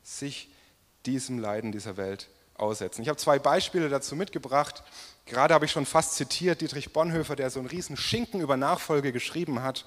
sich 0.02 0.48
diesem 1.04 1.38
Leiden 1.38 1.72
dieser 1.72 1.96
Welt 1.96 2.28
aussetzen. 2.54 3.02
Ich 3.02 3.08
habe 3.08 3.18
zwei 3.18 3.38
Beispiele 3.38 3.88
dazu 3.88 4.16
mitgebracht. 4.16 4.84
Gerade 5.26 5.52
habe 5.52 5.66
ich 5.66 5.72
schon 5.72 5.84
fast 5.84 6.14
zitiert 6.14 6.60
Dietrich 6.60 6.92
Bonhoeffer, 6.92 7.36
der 7.36 7.50
so 7.50 7.58
einen 7.58 7.68
riesen 7.68 7.96
Schinken 7.96 8.40
über 8.40 8.56
Nachfolge 8.56 9.12
geschrieben 9.12 9.62
hat, 9.62 9.84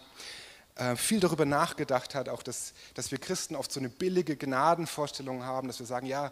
viel 0.95 1.19
darüber 1.19 1.45
nachgedacht 1.45 2.15
hat, 2.15 2.29
auch 2.29 2.41
dass, 2.41 2.73
dass 2.93 3.11
wir 3.11 3.17
Christen 3.17 3.55
oft 3.55 3.71
so 3.71 3.79
eine 3.79 3.89
billige 3.89 4.37
Gnadenvorstellung 4.37 5.43
haben, 5.43 5.67
dass 5.67 5.79
wir 5.79 5.85
sagen, 5.85 6.07
ja, 6.07 6.31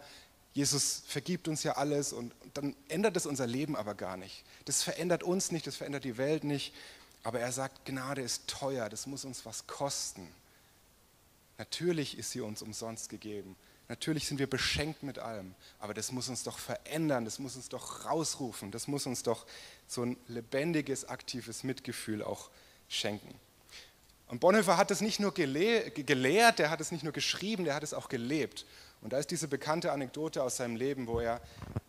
Jesus 0.54 1.02
vergibt 1.06 1.48
uns 1.48 1.62
ja 1.62 1.72
alles 1.72 2.12
und 2.12 2.34
dann 2.54 2.74
ändert 2.88 3.16
es 3.16 3.26
unser 3.26 3.46
Leben 3.46 3.76
aber 3.76 3.94
gar 3.94 4.16
nicht. 4.16 4.44
Das 4.64 4.82
verändert 4.82 5.22
uns 5.22 5.52
nicht, 5.52 5.66
das 5.66 5.76
verändert 5.76 6.04
die 6.04 6.16
Welt 6.16 6.44
nicht. 6.44 6.74
Aber 7.22 7.40
er 7.40 7.52
sagt, 7.52 7.84
Gnade 7.84 8.22
ist 8.22 8.48
teuer, 8.48 8.88
das 8.88 9.06
muss 9.06 9.24
uns 9.24 9.44
was 9.44 9.66
kosten. 9.66 10.26
Natürlich 11.58 12.16
ist 12.16 12.30
sie 12.30 12.40
uns 12.40 12.62
umsonst 12.62 13.08
gegeben. 13.08 13.56
Natürlich 13.88 14.26
sind 14.26 14.38
wir 14.38 14.48
beschenkt 14.48 15.02
mit 15.02 15.18
allem, 15.18 15.54
aber 15.78 15.94
das 15.94 16.12
muss 16.12 16.28
uns 16.28 16.42
doch 16.42 16.58
verändern, 16.58 17.24
das 17.24 17.38
muss 17.38 17.56
uns 17.56 17.68
doch 17.68 18.04
rausrufen, 18.04 18.70
das 18.70 18.86
muss 18.86 19.06
uns 19.06 19.22
doch 19.22 19.46
so 19.86 20.02
ein 20.02 20.16
lebendiges, 20.28 21.06
aktives 21.06 21.64
Mitgefühl 21.64 22.22
auch 22.22 22.50
schenken. 22.88 23.34
Und 24.28 24.40
Bonhoeffer 24.40 24.76
hat 24.76 24.90
es 24.90 25.00
nicht 25.00 25.20
nur 25.20 25.32
gelehrt, 25.32 26.58
der 26.58 26.70
hat 26.70 26.80
es 26.80 26.92
nicht 26.92 27.02
nur 27.02 27.14
geschrieben, 27.14 27.64
der 27.64 27.74
hat 27.74 27.82
es 27.82 27.94
auch 27.94 28.10
gelebt. 28.10 28.66
Und 29.00 29.12
da 29.12 29.18
ist 29.18 29.30
diese 29.30 29.48
bekannte 29.48 29.90
Anekdote 29.90 30.42
aus 30.42 30.56
seinem 30.58 30.76
Leben, 30.76 31.06
wo 31.06 31.18
er 31.18 31.40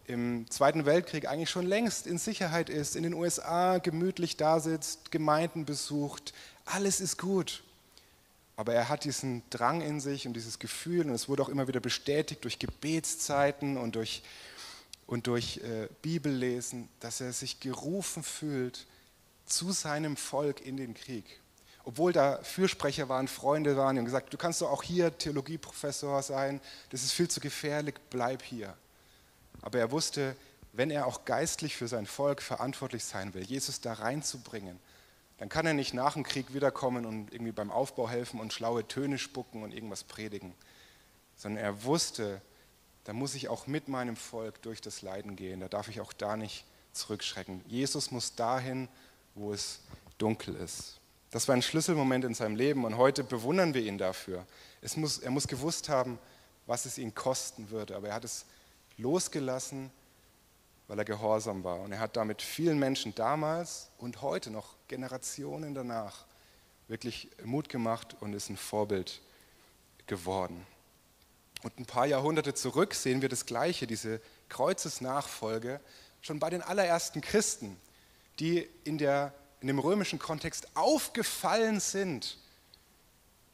im 0.05 0.49
Zweiten 0.49 0.85
Weltkrieg 0.85 1.27
eigentlich 1.27 1.49
schon 1.49 1.65
längst 1.65 2.07
in 2.07 2.17
Sicherheit 2.17 2.69
ist, 2.69 2.95
in 2.95 3.03
den 3.03 3.13
USA 3.13 3.79
gemütlich 3.79 4.37
da 4.37 4.59
sitzt, 4.59 5.11
Gemeinden 5.11 5.65
besucht, 5.65 6.33
alles 6.65 7.01
ist 7.01 7.17
gut. 7.17 7.63
Aber 8.55 8.73
er 8.73 8.89
hat 8.89 9.03
diesen 9.03 9.43
Drang 9.49 9.81
in 9.81 9.99
sich 9.99 10.27
und 10.27 10.33
dieses 10.33 10.59
Gefühl, 10.59 11.07
und 11.07 11.13
es 11.13 11.27
wurde 11.29 11.43
auch 11.43 11.49
immer 11.49 11.67
wieder 11.67 11.79
bestätigt 11.79 12.43
durch 12.43 12.59
Gebetszeiten 12.59 13.77
und 13.77 13.95
durch, 13.95 14.21
und 15.07 15.27
durch 15.27 15.57
äh, 15.57 15.87
Bibellesen, 16.01 16.89
dass 16.99 17.21
er 17.21 17.33
sich 17.33 17.59
gerufen 17.59 18.23
fühlt 18.23 18.85
zu 19.45 19.71
seinem 19.71 20.15
Volk 20.15 20.65
in 20.65 20.77
den 20.77 20.93
Krieg 20.93 21.39
obwohl 21.89 22.13
da 22.13 22.37
Fürsprecher 22.43 23.09
waren, 23.09 23.27
Freunde 23.27 23.75
waren, 23.75 23.95
die 23.95 23.99
haben 24.01 24.05
gesagt, 24.05 24.31
du 24.31 24.37
kannst 24.37 24.61
doch 24.61 24.69
auch 24.69 24.83
hier 24.83 25.17
Theologieprofessor 25.17 26.21
sein, 26.21 26.61
das 26.91 27.01
ist 27.01 27.13
viel 27.13 27.27
zu 27.27 27.39
gefährlich, 27.39 27.95
bleib 28.11 28.43
hier. 28.43 28.75
Aber 29.63 29.79
er 29.79 29.89
wusste, 29.89 30.35
wenn 30.71 30.91
er 30.91 31.07
auch 31.07 31.25
geistlich 31.25 31.75
für 31.75 31.87
sein 31.87 32.05
Volk 32.05 32.43
verantwortlich 32.43 33.03
sein 33.03 33.33
will, 33.33 33.41
Jesus 33.41 33.81
da 33.81 33.93
reinzubringen, 33.93 34.79
dann 35.39 35.49
kann 35.49 35.65
er 35.65 35.73
nicht 35.73 35.95
nach 35.95 36.13
dem 36.13 36.21
Krieg 36.21 36.53
wiederkommen 36.53 37.07
und 37.07 37.33
irgendwie 37.33 37.53
beim 37.53 37.71
Aufbau 37.71 38.07
helfen 38.07 38.39
und 38.39 38.53
schlaue 38.53 38.87
Töne 38.87 39.17
spucken 39.17 39.63
und 39.63 39.73
irgendwas 39.73 40.03
predigen, 40.03 40.53
sondern 41.37 41.63
er 41.63 41.85
wusste, 41.85 42.39
da 43.05 43.13
muss 43.13 43.33
ich 43.33 43.49
auch 43.49 43.65
mit 43.65 43.87
meinem 43.87 44.15
Volk 44.15 44.61
durch 44.61 44.79
das 44.79 45.01
Leiden 45.01 45.35
gehen, 45.35 45.59
da 45.59 45.67
darf 45.67 45.87
ich 45.87 46.01
auch 46.01 46.13
da 46.13 46.37
nicht 46.37 46.65
zurückschrecken. 46.93 47.63
Jesus 47.65 48.11
muss 48.11 48.35
dahin, 48.35 48.87
wo 49.33 49.53
es 49.53 49.79
dunkel 50.19 50.53
ist. 50.53 50.98
Das 51.31 51.47
war 51.47 51.55
ein 51.55 51.61
Schlüsselmoment 51.61 52.25
in 52.25 52.33
seinem 52.33 52.55
Leben 52.55 52.85
und 52.85 52.97
heute 52.97 53.23
bewundern 53.23 53.73
wir 53.73 53.81
ihn 53.81 53.97
dafür. 53.97 54.45
Muss, 54.95 55.19
er 55.19 55.31
muss 55.31 55.47
gewusst 55.47 55.89
haben, 55.89 56.17
was 56.65 56.85
es 56.85 56.97
ihn 56.97 57.13
kosten 57.13 57.69
würde, 57.69 57.95
aber 57.95 58.09
er 58.09 58.15
hat 58.15 58.25
es 58.25 58.45
losgelassen, 58.97 59.91
weil 60.87 60.97
er 60.97 61.05
gehorsam 61.05 61.63
war. 61.63 61.79
Und 61.81 61.91
er 61.91 61.99
hat 61.99 62.15
damit 62.17 62.41
vielen 62.41 62.79
Menschen 62.79 63.13
damals 63.13 63.89
und 63.97 64.21
heute 64.21 64.49
noch 64.49 64.75
Generationen 64.87 65.75
danach 65.75 66.25
wirklich 66.87 67.29
Mut 67.43 67.69
gemacht 67.69 68.15
und 68.19 68.33
ist 68.33 68.49
ein 68.49 68.57
Vorbild 68.57 69.21
geworden. 70.07 70.65
Und 71.61 71.77
ein 71.77 71.85
paar 71.85 72.07
Jahrhunderte 72.07 72.53
zurück 72.53 72.93
sehen 72.93 73.21
wir 73.21 73.29
das 73.29 73.45
Gleiche, 73.45 73.85
diese 73.85 74.21
Kreuzesnachfolge, 74.49 75.79
schon 76.21 76.39
bei 76.39 76.49
den 76.49 76.61
allerersten 76.61 77.21
Christen, 77.21 77.77
die 78.39 78.67
in, 78.83 78.97
der, 78.97 79.33
in 79.61 79.67
dem 79.67 79.79
römischen 79.79 80.19
Kontext 80.19 80.67
aufgefallen 80.75 81.79
sind, 81.79 82.37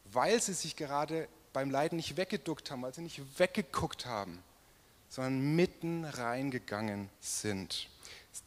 weil 0.05 0.41
sie 0.41 0.53
sich 0.53 0.75
gerade 0.75 1.27
beim 1.53 1.71
Leiden 1.71 1.95
nicht 1.95 2.17
weggeduckt 2.17 2.69
haben, 2.71 2.81
weil 2.81 2.93
sie 2.93 3.01
nicht 3.01 3.39
weggeguckt 3.39 4.05
haben 4.05 4.43
sondern 5.15 5.55
mitten 5.55 6.03
reingegangen 6.03 7.09
sind. 7.21 7.87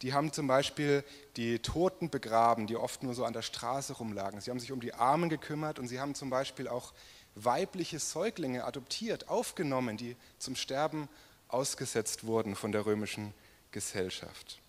Die 0.02 0.12
haben 0.12 0.32
zum 0.32 0.46
Beispiel 0.46 1.02
die 1.36 1.60
Toten 1.60 2.10
begraben, 2.10 2.66
die 2.66 2.76
oft 2.76 3.02
nur 3.02 3.14
so 3.14 3.24
an 3.24 3.32
der 3.32 3.42
Straße 3.42 3.94
rumlagen. 3.94 4.40
Sie 4.40 4.50
haben 4.50 4.60
sich 4.60 4.70
um 4.70 4.80
die 4.80 4.92
Armen 4.92 5.30
gekümmert 5.30 5.78
und 5.78 5.88
sie 5.88 5.98
haben 5.98 6.14
zum 6.14 6.28
Beispiel 6.28 6.68
auch 6.68 6.92
weibliche 7.34 7.98
Säuglinge 7.98 8.64
adoptiert, 8.64 9.28
aufgenommen, 9.28 9.96
die 9.96 10.14
zum 10.38 10.56
Sterben 10.56 11.08
ausgesetzt 11.48 12.26
wurden 12.26 12.54
von 12.54 12.70
der 12.70 12.84
römischen 12.84 13.32
Gesellschaft. 13.70 14.60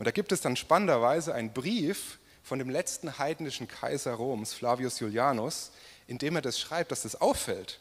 Und 0.00 0.06
da 0.06 0.12
gibt 0.12 0.32
es 0.32 0.40
dann 0.40 0.56
spannenderweise 0.56 1.34
einen 1.34 1.52
Brief 1.52 2.20
von 2.42 2.58
dem 2.58 2.70
letzten 2.70 3.18
heidnischen 3.18 3.68
Kaiser 3.68 4.14
Roms, 4.14 4.54
Flavius 4.54 4.98
Julianus, 4.98 5.72
in 6.06 6.16
dem 6.16 6.36
er 6.36 6.40
das 6.40 6.58
schreibt, 6.58 6.90
dass 6.90 7.02
das 7.02 7.20
auffällt. 7.20 7.80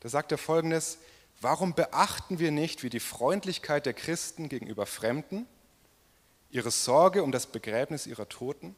Da 0.00 0.08
sagt 0.08 0.32
er 0.32 0.38
folgendes, 0.38 0.96
Warum 1.42 1.74
beachten 1.74 2.38
wir 2.38 2.50
nicht, 2.50 2.82
wie 2.82 2.88
die 2.88 2.98
Freundlichkeit 2.98 3.84
der 3.84 3.92
Christen 3.92 4.48
gegenüber 4.48 4.86
Fremden, 4.86 5.44
ihre 6.50 6.70
Sorge 6.70 7.22
um 7.22 7.30
das 7.30 7.46
Begräbnis 7.46 8.06
ihrer 8.06 8.26
Toten 8.26 8.74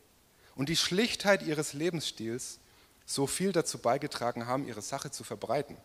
und 0.57 0.68
die 0.68 0.76
Schlichtheit 0.76 1.42
ihres 1.42 1.72
Lebensstils 1.72 2.59
so 3.05 3.29
viel 3.29 3.52
dazu 3.52 3.79
beigetragen 3.79 4.48
haben, 4.48 4.66
ihre 4.66 4.83
Sache 4.83 5.12
zu 5.12 5.22
verbreiten? 5.22 5.76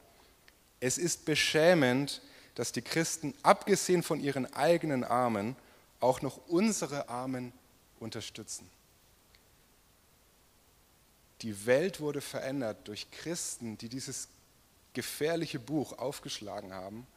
Es 0.79 0.97
ist 0.97 1.25
beschämend, 1.25 2.23
dass 2.55 2.71
die 2.71 2.81
Christen, 2.81 3.35
abgesehen 3.43 4.01
von 4.01 4.19
ihren 4.19 4.51
eigenen 4.55 5.03
Armen, 5.03 5.55
auch 6.01 6.21
noch 6.21 6.37
unsere 6.47 7.09
Armen 7.09 7.53
unterstützen. 7.99 8.69
Die 11.41 11.65
Welt 11.65 11.99
wurde 11.99 12.21
verändert 12.21 12.87
durch 12.87 13.09
Christen, 13.11 13.77
die 13.77 13.89
dieses 13.89 14.27
gefährliche 14.93 15.59
Buch 15.59 15.97
aufgeschlagen 15.97 16.73
haben 16.73 17.07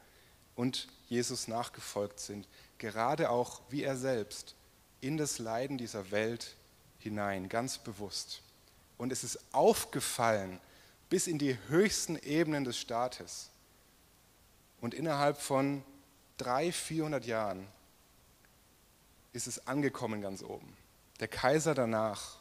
und 0.54 0.88
Jesus 1.08 1.48
nachgefolgt 1.48 2.20
sind, 2.20 2.46
gerade 2.78 3.30
auch 3.30 3.60
wie 3.68 3.82
er 3.82 3.96
selbst 3.96 4.54
in 5.00 5.16
das 5.16 5.38
Leiden 5.38 5.76
dieser 5.76 6.10
Welt 6.10 6.56
hinein, 6.98 7.48
ganz 7.48 7.78
bewusst. 7.78 8.42
Und 8.96 9.12
es 9.12 9.24
ist 9.24 9.38
aufgefallen 9.52 10.60
bis 11.10 11.26
in 11.26 11.38
die 11.38 11.58
höchsten 11.68 12.16
Ebenen 12.16 12.64
des 12.64 12.78
Staates. 12.78 13.50
Und 14.80 14.94
innerhalb 14.94 15.38
von 15.38 15.82
300, 16.38 16.74
400 16.74 17.26
Jahren 17.26 17.66
ist 19.34 19.46
es 19.46 19.66
angekommen 19.66 20.22
ganz 20.22 20.42
oben. 20.42 20.74
Der 21.20 21.28
Kaiser 21.28 21.74
danach 21.74 22.38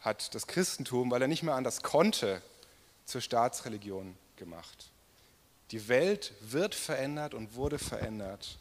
hat 0.00 0.34
das 0.34 0.46
Christentum, 0.46 1.10
weil 1.10 1.22
er 1.22 1.28
nicht 1.28 1.42
mehr 1.42 1.54
anders 1.54 1.82
konnte, 1.82 2.42
zur 3.04 3.20
Staatsreligion 3.20 4.16
gemacht. 4.36 4.90
Die 5.70 5.88
Welt 5.88 6.32
wird 6.40 6.74
verändert 6.74 7.34
und 7.34 7.54
wurde 7.54 7.78
verändert. 7.78 8.58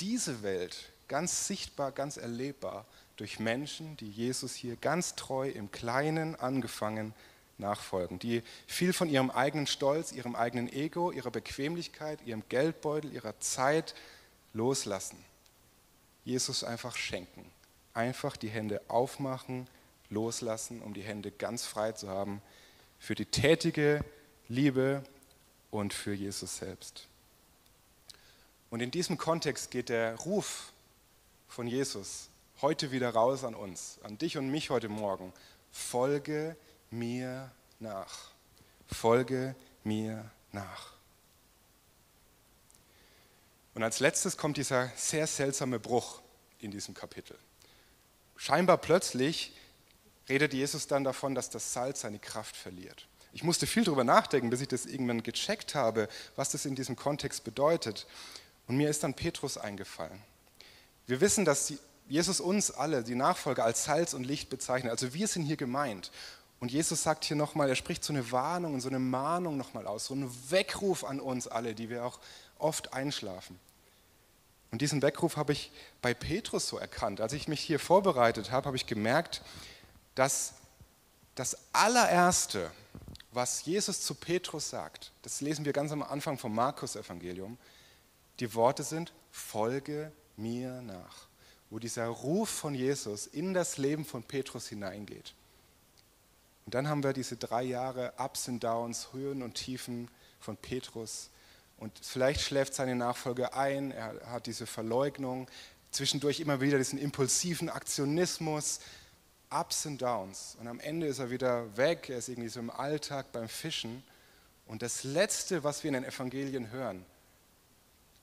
Diese 0.00 0.42
Welt 0.42 0.90
ganz 1.08 1.46
sichtbar, 1.46 1.92
ganz 1.92 2.16
erlebbar 2.16 2.86
durch 3.16 3.38
Menschen, 3.38 3.96
die 3.98 4.08
Jesus 4.08 4.54
hier 4.54 4.76
ganz 4.76 5.14
treu 5.14 5.48
im 5.48 5.70
Kleinen 5.70 6.36
angefangen 6.36 7.14
nachfolgen, 7.58 8.18
die 8.18 8.42
viel 8.66 8.94
von 8.94 9.10
ihrem 9.10 9.30
eigenen 9.30 9.66
Stolz, 9.66 10.12
ihrem 10.12 10.34
eigenen 10.34 10.72
Ego, 10.72 11.10
ihrer 11.10 11.30
Bequemlichkeit, 11.30 12.20
ihrem 12.24 12.42
Geldbeutel, 12.48 13.12
ihrer 13.12 13.38
Zeit 13.40 13.94
loslassen. 14.54 15.22
Jesus 16.24 16.64
einfach 16.64 16.96
schenken, 16.96 17.44
einfach 17.94 18.36
die 18.36 18.48
Hände 18.48 18.80
aufmachen, 18.88 19.66
loslassen, 20.10 20.82
um 20.82 20.94
die 20.94 21.02
Hände 21.02 21.30
ganz 21.30 21.64
frei 21.64 21.92
zu 21.92 22.08
haben 22.08 22.42
für 22.98 23.14
die 23.14 23.26
tätige 23.26 24.04
Liebe 24.48 25.02
und 25.70 25.94
für 25.94 26.12
Jesus 26.12 26.58
selbst. 26.58 27.06
Und 28.70 28.80
in 28.80 28.90
diesem 28.90 29.18
Kontext 29.18 29.70
geht 29.70 29.88
der 29.88 30.16
Ruf 30.16 30.72
von 31.48 31.66
Jesus 31.66 32.28
heute 32.62 32.92
wieder 32.92 33.10
raus 33.10 33.42
an 33.44 33.54
uns, 33.54 33.98
an 34.02 34.18
dich 34.18 34.36
und 34.36 34.50
mich 34.50 34.70
heute 34.70 34.88
Morgen. 34.88 35.32
Folge 35.72 36.56
mir 36.90 37.50
nach. 37.78 38.30
Folge 38.86 39.54
mir 39.82 40.30
nach. 40.52 40.99
Und 43.80 43.84
als 43.84 43.98
letztes 43.98 44.36
kommt 44.36 44.58
dieser 44.58 44.92
sehr 44.94 45.26
seltsame 45.26 45.78
Bruch 45.78 46.20
in 46.58 46.70
diesem 46.70 46.92
Kapitel. 46.92 47.34
Scheinbar 48.36 48.76
plötzlich 48.76 49.56
redet 50.28 50.52
Jesus 50.52 50.86
dann 50.86 51.02
davon, 51.02 51.34
dass 51.34 51.48
das 51.48 51.72
Salz 51.72 52.02
seine 52.02 52.18
Kraft 52.18 52.56
verliert. 52.56 53.08
Ich 53.32 53.42
musste 53.42 53.66
viel 53.66 53.84
darüber 53.84 54.04
nachdenken, 54.04 54.50
bis 54.50 54.60
ich 54.60 54.68
das 54.68 54.84
irgendwann 54.84 55.22
gecheckt 55.22 55.74
habe, 55.74 56.10
was 56.36 56.50
das 56.50 56.66
in 56.66 56.74
diesem 56.74 56.94
Kontext 56.94 57.42
bedeutet. 57.42 58.06
Und 58.66 58.76
mir 58.76 58.90
ist 58.90 59.02
dann 59.02 59.14
Petrus 59.14 59.56
eingefallen. 59.56 60.20
Wir 61.06 61.22
wissen, 61.22 61.46
dass 61.46 61.72
Jesus 62.06 62.38
uns 62.38 62.70
alle, 62.70 63.02
die 63.02 63.14
Nachfolger, 63.14 63.64
als 63.64 63.84
Salz 63.84 64.12
und 64.12 64.24
Licht 64.24 64.50
bezeichnet. 64.50 64.92
Also 64.92 65.14
wir 65.14 65.26
sind 65.26 65.44
hier 65.44 65.56
gemeint. 65.56 66.10
Und 66.58 66.70
Jesus 66.70 67.02
sagt 67.02 67.24
hier 67.24 67.38
nochmal, 67.38 67.70
er 67.70 67.76
spricht 67.76 68.04
so 68.04 68.12
eine 68.12 68.30
Warnung 68.30 68.74
und 68.74 68.82
so 68.82 68.90
eine 68.90 68.98
Mahnung 68.98 69.56
nochmal 69.56 69.86
aus, 69.86 70.04
so 70.04 70.12
einen 70.12 70.30
Weckruf 70.50 71.02
an 71.02 71.18
uns 71.18 71.46
alle, 71.48 71.74
die 71.74 71.88
wir 71.88 72.04
auch 72.04 72.20
oft 72.58 72.92
einschlafen. 72.92 73.58
Und 74.70 74.82
diesen 74.82 75.02
Weckruf 75.02 75.36
habe 75.36 75.52
ich 75.52 75.72
bei 76.00 76.14
Petrus 76.14 76.68
so 76.68 76.78
erkannt. 76.78 77.20
Als 77.20 77.32
ich 77.32 77.48
mich 77.48 77.60
hier 77.60 77.78
vorbereitet 77.78 78.50
habe, 78.50 78.66
habe 78.66 78.76
ich 78.76 78.86
gemerkt, 78.86 79.42
dass 80.14 80.54
das 81.34 81.56
allererste, 81.72 82.70
was 83.32 83.64
Jesus 83.64 84.00
zu 84.02 84.14
Petrus 84.14 84.70
sagt, 84.70 85.12
das 85.22 85.40
lesen 85.40 85.64
wir 85.64 85.72
ganz 85.72 85.92
am 85.92 86.02
Anfang 86.02 86.38
vom 86.38 86.54
Markus-Evangelium, 86.54 87.58
die 88.38 88.54
Worte 88.54 88.82
sind, 88.82 89.12
folge 89.30 90.12
mir 90.36 90.82
nach, 90.82 91.28
wo 91.68 91.78
dieser 91.78 92.06
Ruf 92.06 92.48
von 92.48 92.74
Jesus 92.74 93.26
in 93.26 93.54
das 93.54 93.76
Leben 93.76 94.04
von 94.04 94.22
Petrus 94.22 94.68
hineingeht. 94.68 95.34
Und 96.66 96.74
dann 96.74 96.88
haben 96.88 97.02
wir 97.02 97.12
diese 97.12 97.36
drei 97.36 97.62
Jahre 97.62 98.12
Ups 98.18 98.48
und 98.48 98.62
Downs, 98.62 99.08
Höhen 99.12 99.42
und 99.42 99.54
Tiefen 99.54 100.08
von 100.38 100.56
Petrus. 100.56 101.30
Und 101.80 101.98
vielleicht 102.02 102.42
schläft 102.42 102.74
seine 102.74 102.94
Nachfolge 102.94 103.54
ein, 103.54 103.90
er 103.90 104.20
hat 104.26 104.46
diese 104.46 104.66
Verleugnung, 104.66 105.48
zwischendurch 105.90 106.38
immer 106.38 106.60
wieder 106.60 106.76
diesen 106.76 106.98
impulsiven 106.98 107.70
Aktionismus, 107.70 108.80
Ups 109.50 109.86
und 109.86 110.00
Downs. 110.00 110.56
Und 110.60 110.68
am 110.68 110.78
Ende 110.78 111.06
ist 111.06 111.18
er 111.18 111.30
wieder 111.30 111.76
weg, 111.78 112.10
er 112.10 112.18
ist 112.18 112.28
irgendwie 112.28 112.50
so 112.50 112.60
im 112.60 112.70
Alltag 112.70 113.32
beim 113.32 113.48
Fischen. 113.48 114.04
Und 114.66 114.82
das 114.82 115.04
Letzte, 115.04 115.64
was 115.64 115.82
wir 115.82 115.88
in 115.88 115.94
den 115.94 116.04
Evangelien 116.04 116.70
hören, 116.70 117.04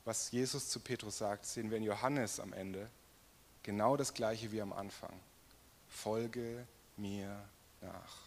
was 0.05 0.31
Jesus 0.31 0.69
zu 0.69 0.79
Petrus 0.79 1.17
sagt, 1.17 1.47
sehen 1.47 1.71
wir 1.71 1.77
in 1.77 1.83
Johannes 1.83 2.39
am 2.39 2.53
Ende. 2.53 2.89
Genau 3.63 3.97
das 3.97 4.13
gleiche 4.13 4.51
wie 4.51 4.61
am 4.61 4.71
Anfang. 4.71 5.19
Folge 5.89 6.65
mir 6.95 7.43
nach. 7.81 8.26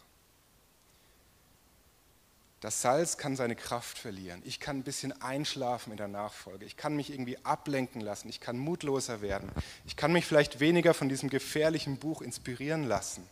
Das 2.61 2.81
Salz 2.83 3.17
kann 3.17 3.35
seine 3.35 3.55
Kraft 3.55 3.97
verlieren. 3.97 4.41
Ich 4.45 4.59
kann 4.59 4.77
ein 4.77 4.83
bisschen 4.83 5.19
einschlafen 5.19 5.91
in 5.91 5.97
der 5.97 6.07
Nachfolge. 6.07 6.63
Ich 6.63 6.77
kann 6.77 6.95
mich 6.95 7.11
irgendwie 7.11 7.43
ablenken 7.43 8.01
lassen. 8.01 8.29
Ich 8.29 8.39
kann 8.39 8.57
mutloser 8.57 9.21
werden. 9.21 9.51
Ich 9.85 9.95
kann 9.95 10.13
mich 10.13 10.27
vielleicht 10.27 10.59
weniger 10.59 10.93
von 10.93 11.09
diesem 11.09 11.29
gefährlichen 11.29 11.97
Buch 11.97 12.21
inspirieren 12.21 12.83
lassen. 12.83 13.27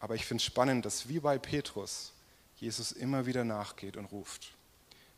Aber 0.00 0.16
ich 0.16 0.26
finde 0.26 0.40
es 0.42 0.44
spannend, 0.44 0.84
dass 0.84 1.08
wie 1.08 1.20
bei 1.20 1.38
Petrus 1.38 2.12
Jesus 2.56 2.90
immer 2.90 3.24
wieder 3.24 3.44
nachgeht 3.44 3.96
und 3.96 4.06
ruft. 4.06 4.50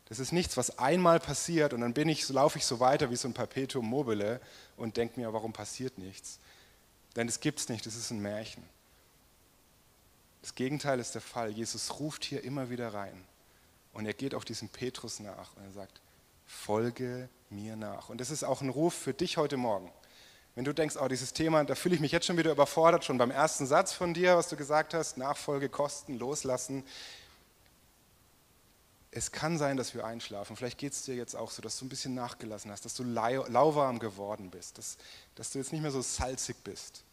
Das 0.05 0.19
ist 0.19 0.31
nichts, 0.31 0.57
was 0.57 0.77
einmal 0.77 1.19
passiert 1.19 1.73
und 1.73 1.81
dann 1.81 1.93
bin 1.93 2.07
ich, 2.07 2.29
laufe 2.29 2.59
ich 2.59 2.65
so 2.65 2.79
weiter 2.79 3.09
wie 3.09 3.15
so 3.15 3.27
ein 3.27 3.33
Perpetuum 3.33 3.85
mobile 3.85 4.39
und 4.77 4.95
denke 4.95 5.19
mir, 5.19 5.33
warum 5.33 5.53
passiert 5.53 5.97
nichts? 5.97 6.39
Denn 7.15 7.27
das 7.27 7.41
gibt 7.41 7.59
es 7.59 7.67
nicht, 7.67 7.85
das 7.85 7.95
ist 7.95 8.11
ein 8.11 8.21
Märchen. 8.21 8.63
Das 10.41 10.55
Gegenteil 10.55 10.99
ist 10.99 11.13
der 11.15 11.21
Fall. 11.21 11.51
Jesus 11.51 11.99
ruft 11.99 12.23
hier 12.23 12.43
immer 12.43 12.69
wieder 12.69 12.93
rein. 12.93 13.25
Und 13.93 14.05
er 14.05 14.13
geht 14.13 14.35
auch 14.35 14.43
diesem 14.43 14.69
Petrus 14.69 15.19
nach 15.19 15.55
und 15.55 15.63
er 15.63 15.71
sagt, 15.71 16.01
folge 16.45 17.29
mir 17.49 17.75
nach. 17.75 18.09
Und 18.09 18.21
das 18.21 18.29
ist 18.29 18.43
auch 18.43 18.61
ein 18.61 18.69
Ruf 18.69 18.93
für 18.93 19.13
dich 19.13 19.37
heute 19.37 19.57
Morgen. 19.57 19.91
Wenn 20.57 20.65
du 20.65 20.73
denkst, 20.73 20.95
oh, 20.99 21.07
dieses 21.07 21.33
Thema, 21.33 21.63
da 21.65 21.75
fühle 21.75 21.93
ich 21.93 22.01
mich 22.01 22.11
jetzt 22.11 22.25
schon 22.25 22.35
wieder 22.35 22.51
überfordert, 22.51 23.05
schon 23.05 23.19
beim 23.19 23.29
ersten 23.29 23.67
Satz 23.67 23.93
von 23.93 24.15
dir, 24.15 24.37
was 24.37 24.47
du 24.47 24.55
gesagt 24.55 24.95
hast, 24.95 25.15
Nachfolge, 25.15 25.69
Kosten, 25.69 26.17
loslassen. 26.17 26.83
Es 29.11 29.31
kann 29.31 29.59
sein, 29.59 29.77
dass 29.77 29.93
wir 29.93 30.03
einschlafen. 30.03 30.55
Vielleicht 30.55 30.79
geht 30.79 30.93
es 30.93 31.03
dir 31.03 31.13
jetzt 31.13 31.35
auch 31.35 31.51
so, 31.51 31.61
dass 31.61 31.77
du 31.77 31.85
ein 31.85 31.89
bisschen 31.89 32.15
nachgelassen 32.15 32.71
hast, 32.71 32.85
dass 32.85 32.95
du 32.95 33.03
lauwarm 33.03 33.99
geworden 33.99 34.49
bist, 34.49 34.79
dass, 34.79 34.97
dass 35.35 35.51
du 35.51 35.59
jetzt 35.59 35.71
nicht 35.73 35.83
mehr 35.83 35.91
so 35.91 36.01
salzig 36.01 36.55
bist. 36.63 37.03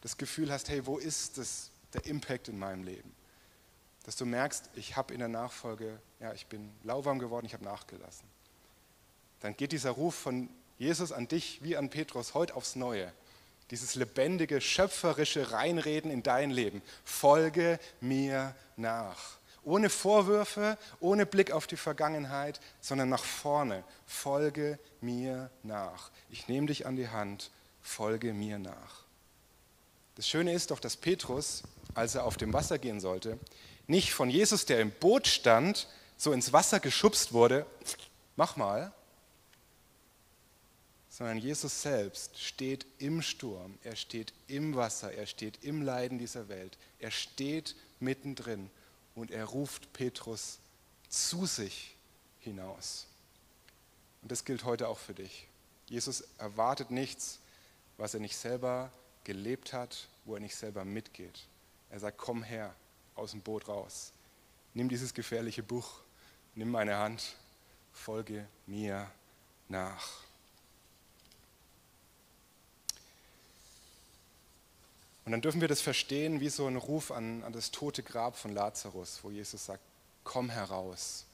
Das 0.00 0.16
Gefühl 0.16 0.52
hast, 0.52 0.68
hey, 0.68 0.86
wo 0.86 0.96
ist 0.98 1.38
das, 1.38 1.71
der 1.94 2.06
Impact 2.06 2.48
in 2.48 2.58
meinem 2.58 2.84
Leben? 2.84 3.14
Dass 4.04 4.16
du 4.16 4.26
merkst, 4.26 4.70
ich 4.74 4.96
habe 4.96 5.14
in 5.14 5.20
der 5.20 5.28
Nachfolge, 5.28 6.00
ja, 6.20 6.32
ich 6.32 6.46
bin 6.46 6.72
lauwarm 6.82 7.18
geworden, 7.18 7.46
ich 7.46 7.54
habe 7.54 7.64
nachgelassen. 7.64 8.26
Dann 9.40 9.56
geht 9.56 9.72
dieser 9.72 9.90
Ruf 9.90 10.14
von 10.14 10.48
Jesus 10.78 11.12
an 11.12 11.28
dich 11.28 11.62
wie 11.62 11.76
an 11.76 11.90
Petrus 11.90 12.34
heute 12.34 12.54
aufs 12.54 12.76
Neue. 12.76 13.12
Dieses 13.70 13.94
lebendige, 13.94 14.60
schöpferische 14.60 15.52
Reinreden 15.52 16.10
in 16.10 16.22
dein 16.22 16.50
Leben. 16.50 16.82
Folge 17.04 17.78
mir 18.00 18.54
nach. 18.76 19.38
Ohne 19.64 19.90
Vorwürfe, 19.90 20.76
ohne 20.98 21.24
Blick 21.24 21.52
auf 21.52 21.68
die 21.68 21.76
Vergangenheit, 21.76 22.60
sondern 22.80 23.08
nach 23.08 23.24
vorne. 23.24 23.84
Folge 24.06 24.78
mir 25.00 25.50
nach. 25.62 26.10
Ich 26.30 26.48
nehme 26.48 26.66
dich 26.66 26.84
an 26.84 26.96
die 26.96 27.08
Hand, 27.08 27.50
folge 27.80 28.34
mir 28.34 28.58
nach. 28.58 29.04
Das 30.16 30.28
Schöne 30.28 30.52
ist 30.52 30.70
doch, 30.70 30.80
dass 30.80 30.96
Petrus, 30.96 31.62
als 31.94 32.14
er 32.14 32.24
auf 32.24 32.36
dem 32.36 32.52
Wasser 32.52 32.78
gehen 32.78 33.00
sollte, 33.00 33.38
nicht 33.86 34.12
von 34.12 34.30
Jesus, 34.30 34.66
der 34.66 34.80
im 34.80 34.90
Boot 34.90 35.26
stand, 35.26 35.88
so 36.16 36.32
ins 36.32 36.52
Wasser 36.52 36.80
geschubst 36.80 37.32
wurde, 37.32 37.66
mach 38.36 38.56
mal, 38.56 38.92
sondern 41.08 41.38
Jesus 41.38 41.82
selbst 41.82 42.40
steht 42.40 42.86
im 42.98 43.20
Sturm, 43.20 43.78
er 43.82 43.96
steht 43.96 44.32
im 44.46 44.76
Wasser, 44.76 45.12
er 45.12 45.26
steht 45.26 45.62
im 45.62 45.82
Leiden 45.82 46.18
dieser 46.18 46.48
Welt, 46.48 46.78
er 46.98 47.10
steht 47.10 47.76
mittendrin 48.00 48.70
und 49.14 49.30
er 49.30 49.44
ruft 49.44 49.92
Petrus 49.92 50.58
zu 51.08 51.44
sich 51.44 51.96
hinaus. 52.40 53.06
Und 54.22 54.32
das 54.32 54.44
gilt 54.44 54.64
heute 54.64 54.88
auch 54.88 54.98
für 54.98 55.14
dich. 55.14 55.48
Jesus 55.86 56.22
erwartet 56.38 56.90
nichts, 56.90 57.40
was 57.98 58.14
er 58.14 58.20
nicht 58.20 58.36
selber 58.36 58.90
gelebt 59.24 59.72
hat, 59.72 60.08
wo 60.24 60.34
er 60.34 60.40
nicht 60.40 60.56
selber 60.56 60.84
mitgeht. 60.84 61.46
Er 61.92 62.00
sagt, 62.00 62.16
komm 62.16 62.42
her 62.42 62.74
aus 63.14 63.32
dem 63.32 63.42
Boot 63.42 63.68
raus. 63.68 64.12
Nimm 64.72 64.88
dieses 64.88 65.12
gefährliche 65.12 65.62
Buch, 65.62 66.00
nimm 66.54 66.70
meine 66.70 66.96
Hand, 66.96 67.36
folge 67.92 68.46
mir 68.66 69.10
nach. 69.68 70.08
Und 75.26 75.32
dann 75.32 75.42
dürfen 75.42 75.60
wir 75.60 75.68
das 75.68 75.82
verstehen 75.82 76.40
wie 76.40 76.48
so 76.48 76.66
ein 76.66 76.76
Ruf 76.76 77.10
an, 77.10 77.44
an 77.44 77.52
das 77.52 77.70
tote 77.70 78.02
Grab 78.02 78.36
von 78.36 78.52
Lazarus, 78.52 79.20
wo 79.22 79.30
Jesus 79.30 79.66
sagt, 79.66 79.82
komm 80.24 80.48
heraus, 80.48 81.26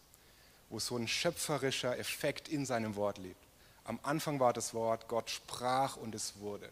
wo 0.70 0.80
so 0.80 0.96
ein 0.96 1.06
schöpferischer 1.06 1.96
Effekt 1.98 2.48
in 2.48 2.66
seinem 2.66 2.96
Wort 2.96 3.18
lebt. 3.18 3.40
Am 3.84 4.00
Anfang 4.02 4.40
war 4.40 4.52
das 4.52 4.74
Wort, 4.74 5.06
Gott 5.06 5.30
sprach 5.30 5.96
und 5.96 6.16
es 6.16 6.40
wurde. 6.40 6.68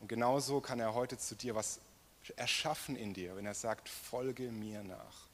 Und 0.00 0.08
genauso 0.08 0.62
kann 0.62 0.80
er 0.80 0.94
heute 0.94 1.18
zu 1.18 1.36
dir 1.36 1.54
was 1.54 1.78
erschaffen 2.36 2.96
in 2.96 3.14
dir, 3.14 3.36
wenn 3.36 3.46
er 3.46 3.54
sagt, 3.54 3.88
folge 3.88 4.50
mir 4.50 4.82
nach. 4.82 5.26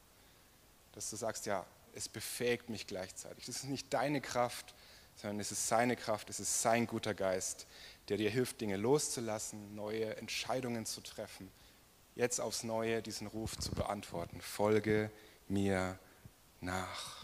Dass 0.92 1.10
du 1.10 1.16
sagst, 1.16 1.46
ja, 1.46 1.66
es 1.94 2.08
befähigt 2.08 2.70
mich 2.70 2.86
gleichzeitig. 2.86 3.46
Das 3.46 3.56
ist 3.56 3.64
nicht 3.64 3.92
deine 3.92 4.20
Kraft, 4.20 4.74
sondern 5.16 5.40
es 5.40 5.50
ist 5.50 5.68
seine 5.68 5.96
Kraft, 5.96 6.30
es 6.30 6.40
ist 6.40 6.62
sein 6.62 6.86
guter 6.86 7.14
Geist, 7.14 7.66
der 8.08 8.16
dir 8.16 8.30
hilft, 8.30 8.60
Dinge 8.60 8.76
loszulassen, 8.76 9.74
neue 9.74 10.16
Entscheidungen 10.16 10.86
zu 10.86 11.00
treffen, 11.00 11.50
jetzt 12.14 12.40
aufs 12.40 12.62
Neue 12.62 13.02
diesen 13.02 13.26
Ruf 13.26 13.58
zu 13.58 13.72
beantworten. 13.72 14.40
Folge 14.40 15.10
mir 15.48 15.98
nach. 16.60 17.17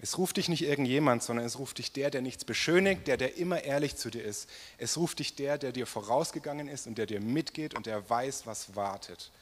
Es 0.00 0.16
ruft 0.16 0.36
dich 0.36 0.48
nicht 0.48 0.62
irgendjemand, 0.62 1.22
sondern 1.22 1.44
es 1.44 1.58
ruft 1.58 1.78
dich 1.78 1.92
der, 1.92 2.10
der 2.10 2.22
nichts 2.22 2.44
beschönigt, 2.44 3.08
der, 3.08 3.16
der 3.16 3.36
immer 3.36 3.64
ehrlich 3.64 3.96
zu 3.96 4.10
dir 4.10 4.22
ist. 4.22 4.48
Es 4.76 4.96
ruft 4.96 5.18
dich 5.18 5.34
der, 5.34 5.58
der 5.58 5.72
dir 5.72 5.86
vorausgegangen 5.86 6.68
ist 6.68 6.86
und 6.86 6.98
der 6.98 7.06
dir 7.06 7.20
mitgeht 7.20 7.74
und 7.74 7.86
der 7.86 8.08
weiß, 8.08 8.46
was 8.46 8.76
wartet 8.76 9.32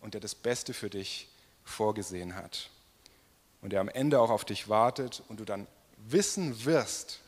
und 0.00 0.14
der 0.14 0.20
das 0.20 0.36
Beste 0.36 0.72
für 0.72 0.88
dich 0.88 1.28
vorgesehen 1.64 2.36
hat. 2.36 2.70
Und 3.60 3.72
der 3.72 3.80
am 3.80 3.88
Ende 3.88 4.20
auch 4.20 4.30
auf 4.30 4.44
dich 4.44 4.68
wartet 4.68 5.22
und 5.28 5.40
du 5.40 5.44
dann 5.44 5.66
wissen 5.96 6.64
wirst, 6.64 7.20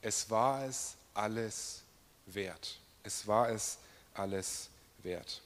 es 0.00 0.30
war 0.30 0.64
es 0.64 0.94
alles 1.14 1.82
wert. 2.26 2.78
Es 3.02 3.26
war 3.26 3.50
es 3.50 3.78
alles 4.14 4.68
wert. 5.02 5.42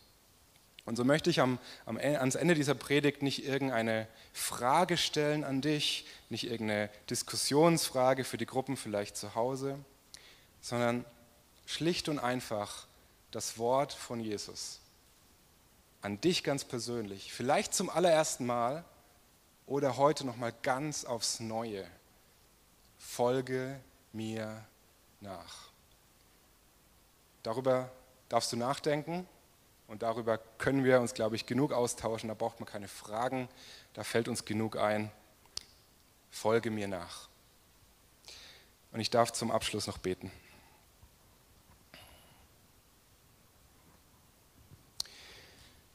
Und 0.86 0.96
so 0.96 1.04
möchte 1.04 1.30
ich 1.30 1.40
am, 1.40 1.58
am, 1.86 1.98
e, 1.98 2.16
ans 2.16 2.34
Ende 2.34 2.54
dieser 2.54 2.74
Predigt 2.74 3.22
nicht 3.22 3.44
irgendeine 3.44 4.08
Frage 4.32 4.96
stellen 4.96 5.44
an 5.44 5.60
dich, 5.60 6.06
nicht 6.30 6.44
irgendeine 6.44 6.90
Diskussionsfrage 7.10 8.24
für 8.24 8.38
die 8.38 8.46
Gruppen 8.46 8.76
vielleicht 8.76 9.16
zu 9.16 9.34
Hause, 9.34 9.78
sondern 10.60 11.04
schlicht 11.66 12.08
und 12.08 12.18
einfach 12.18 12.86
das 13.30 13.58
Wort 13.58 13.92
von 13.92 14.20
Jesus 14.20 14.80
an 16.02 16.20
dich 16.20 16.44
ganz 16.44 16.64
persönlich, 16.64 17.32
vielleicht 17.32 17.74
zum 17.74 17.90
allerersten 17.90 18.46
Mal 18.46 18.84
oder 19.66 19.96
heute 19.96 20.26
noch 20.26 20.36
mal 20.36 20.52
ganz 20.62 21.04
aufs 21.04 21.40
Neue. 21.40 21.86
Folge 22.98 23.80
mir 24.12 24.64
nach. 25.20 25.70
Darüber 27.42 27.90
darfst 28.28 28.52
du 28.52 28.56
nachdenken 28.56 29.26
und 29.90 30.02
darüber 30.02 30.38
können 30.58 30.84
wir 30.84 31.00
uns, 31.00 31.14
glaube 31.14 31.34
ich, 31.34 31.46
genug 31.46 31.72
austauschen. 31.72 32.28
Da 32.28 32.34
braucht 32.34 32.60
man 32.60 32.68
keine 32.68 32.86
Fragen, 32.86 33.48
da 33.92 34.04
fällt 34.04 34.28
uns 34.28 34.44
genug 34.44 34.76
ein. 34.76 35.10
Folge 36.30 36.70
mir 36.70 36.86
nach. 36.86 37.28
Und 38.92 39.00
ich 39.00 39.10
darf 39.10 39.32
zum 39.32 39.50
Abschluss 39.50 39.88
noch 39.88 39.98
beten. 39.98 40.30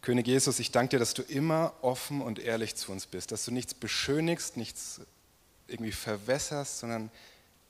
König 0.01 0.27
Jesus, 0.27 0.59
ich 0.59 0.71
danke 0.71 0.89
dir, 0.89 0.99
dass 0.99 1.13
du 1.13 1.21
immer 1.21 1.73
offen 1.81 2.21
und 2.21 2.39
ehrlich 2.39 2.75
zu 2.75 2.91
uns 2.91 3.05
bist, 3.05 3.31
dass 3.31 3.45
du 3.45 3.51
nichts 3.51 3.73
beschönigst, 3.73 4.57
nichts 4.57 4.99
irgendwie 5.67 5.93
verwässerst, 5.93 6.79
sondern 6.79 7.09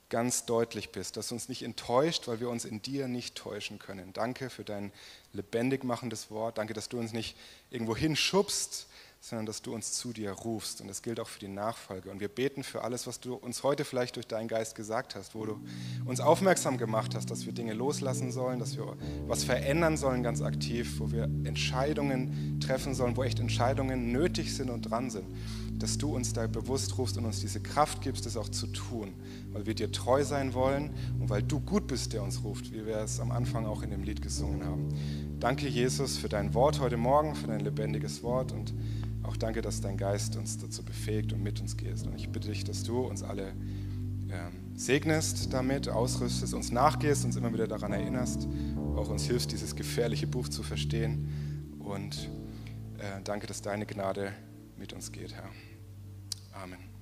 ganz 0.08 0.46
deutlich 0.46 0.90
bist, 0.90 1.16
dass 1.16 1.28
du 1.28 1.34
uns 1.34 1.48
nicht 1.48 1.62
enttäuscht, 1.62 2.28
weil 2.28 2.40
wir 2.40 2.48
uns 2.48 2.64
in 2.64 2.80
dir 2.80 3.08
nicht 3.08 3.34
täuschen 3.34 3.78
können. 3.78 4.12
Danke 4.12 4.50
für 4.50 4.64
dein 4.64 4.92
lebendig 5.32 5.84
machendes 5.84 6.30
Wort. 6.30 6.58
Danke, 6.58 6.74
dass 6.74 6.88
du 6.88 6.98
uns 6.98 7.12
nicht 7.12 7.36
irgendwo 7.70 7.96
hinschubst, 7.96 8.86
sondern 9.20 9.46
dass 9.46 9.62
du 9.62 9.74
uns 9.74 9.92
zu 9.92 10.12
dir 10.12 10.30
rufst. 10.30 10.80
Und 10.80 10.86
das 10.86 11.02
gilt 11.02 11.18
auch 11.18 11.26
für 11.26 11.40
die 11.40 11.48
Nachfolge. 11.48 12.10
Und 12.10 12.20
wir 12.20 12.28
beten 12.28 12.62
für 12.62 12.82
alles, 12.82 13.08
was 13.08 13.18
du 13.18 13.34
uns 13.34 13.64
heute 13.64 13.84
vielleicht 13.84 14.14
durch 14.14 14.28
deinen 14.28 14.46
Geist 14.46 14.76
gesagt 14.76 15.16
hast, 15.16 15.34
wo 15.34 15.44
du 15.44 15.60
uns 16.04 16.20
aufmerksam 16.20 16.78
gemacht 16.78 17.16
hast, 17.16 17.28
dass 17.30 17.44
wir 17.44 17.52
Dinge 17.52 17.72
loslassen 17.72 18.30
sollen, 18.30 18.60
dass 18.60 18.76
wir 18.76 18.96
was 19.26 19.42
verändern 19.42 19.96
sollen 19.96 20.22
ganz 20.22 20.42
aktiv, 20.42 21.00
wo 21.00 21.10
wir 21.10 21.24
Entscheidungen 21.24 22.60
treffen 22.60 22.94
sollen, 22.94 23.16
wo 23.16 23.24
echt 23.24 23.40
Entscheidungen 23.40 24.12
nötig 24.12 24.54
sind 24.54 24.70
und 24.70 24.82
dran 24.82 25.10
sind 25.10 25.26
dass 25.78 25.98
du 25.98 26.14
uns 26.14 26.32
da 26.32 26.46
bewusst 26.46 26.96
rufst 26.98 27.18
und 27.18 27.24
uns 27.24 27.40
diese 27.40 27.60
Kraft 27.60 28.00
gibst, 28.00 28.26
das 28.26 28.36
auch 28.36 28.48
zu 28.48 28.66
tun, 28.68 29.14
weil 29.52 29.66
wir 29.66 29.74
dir 29.74 29.92
treu 29.92 30.24
sein 30.24 30.54
wollen 30.54 30.90
und 31.20 31.28
weil 31.28 31.42
du 31.42 31.60
gut 31.60 31.86
bist, 31.86 32.12
der 32.12 32.22
uns 32.22 32.42
ruft, 32.42 32.72
wie 32.72 32.86
wir 32.86 32.98
es 32.98 33.20
am 33.20 33.30
Anfang 33.30 33.66
auch 33.66 33.82
in 33.82 33.90
dem 33.90 34.02
Lied 34.02 34.22
gesungen 34.22 34.64
haben. 34.64 34.88
Danke, 35.38 35.68
Jesus, 35.68 36.16
für 36.16 36.28
dein 36.28 36.54
Wort 36.54 36.80
heute 36.80 36.96
Morgen, 36.96 37.34
für 37.34 37.48
dein 37.48 37.60
lebendiges 37.60 38.22
Wort 38.22 38.52
und 38.52 38.72
auch 39.22 39.36
danke, 39.36 39.60
dass 39.60 39.80
dein 39.80 39.96
Geist 39.96 40.36
uns 40.36 40.56
dazu 40.58 40.84
befähigt 40.84 41.32
und 41.32 41.42
mit 41.42 41.60
uns 41.60 41.76
gehst. 41.76 42.06
Und 42.06 42.14
ich 42.14 42.28
bitte 42.28 42.48
dich, 42.48 42.64
dass 42.64 42.84
du 42.84 43.00
uns 43.00 43.22
alle 43.22 43.48
ähm, 44.28 44.52
segnest 44.74 45.52
damit, 45.52 45.88
ausrüstest, 45.88 46.54
uns 46.54 46.70
nachgehst, 46.70 47.24
uns 47.24 47.36
immer 47.36 47.52
wieder 47.52 47.66
daran 47.66 47.92
erinnerst, 47.92 48.48
auch 48.94 49.08
uns 49.08 49.24
hilfst, 49.24 49.52
dieses 49.52 49.74
gefährliche 49.74 50.26
Buch 50.26 50.48
zu 50.48 50.62
verstehen. 50.62 51.76
Und 51.80 52.28
äh, 52.98 53.20
danke, 53.24 53.46
dass 53.46 53.62
deine 53.62 53.86
Gnade 53.86 54.32
mit 54.76 54.92
uns 54.92 55.12
geht, 55.12 55.34
Herr. 55.34 55.50
Amen. 56.52 56.95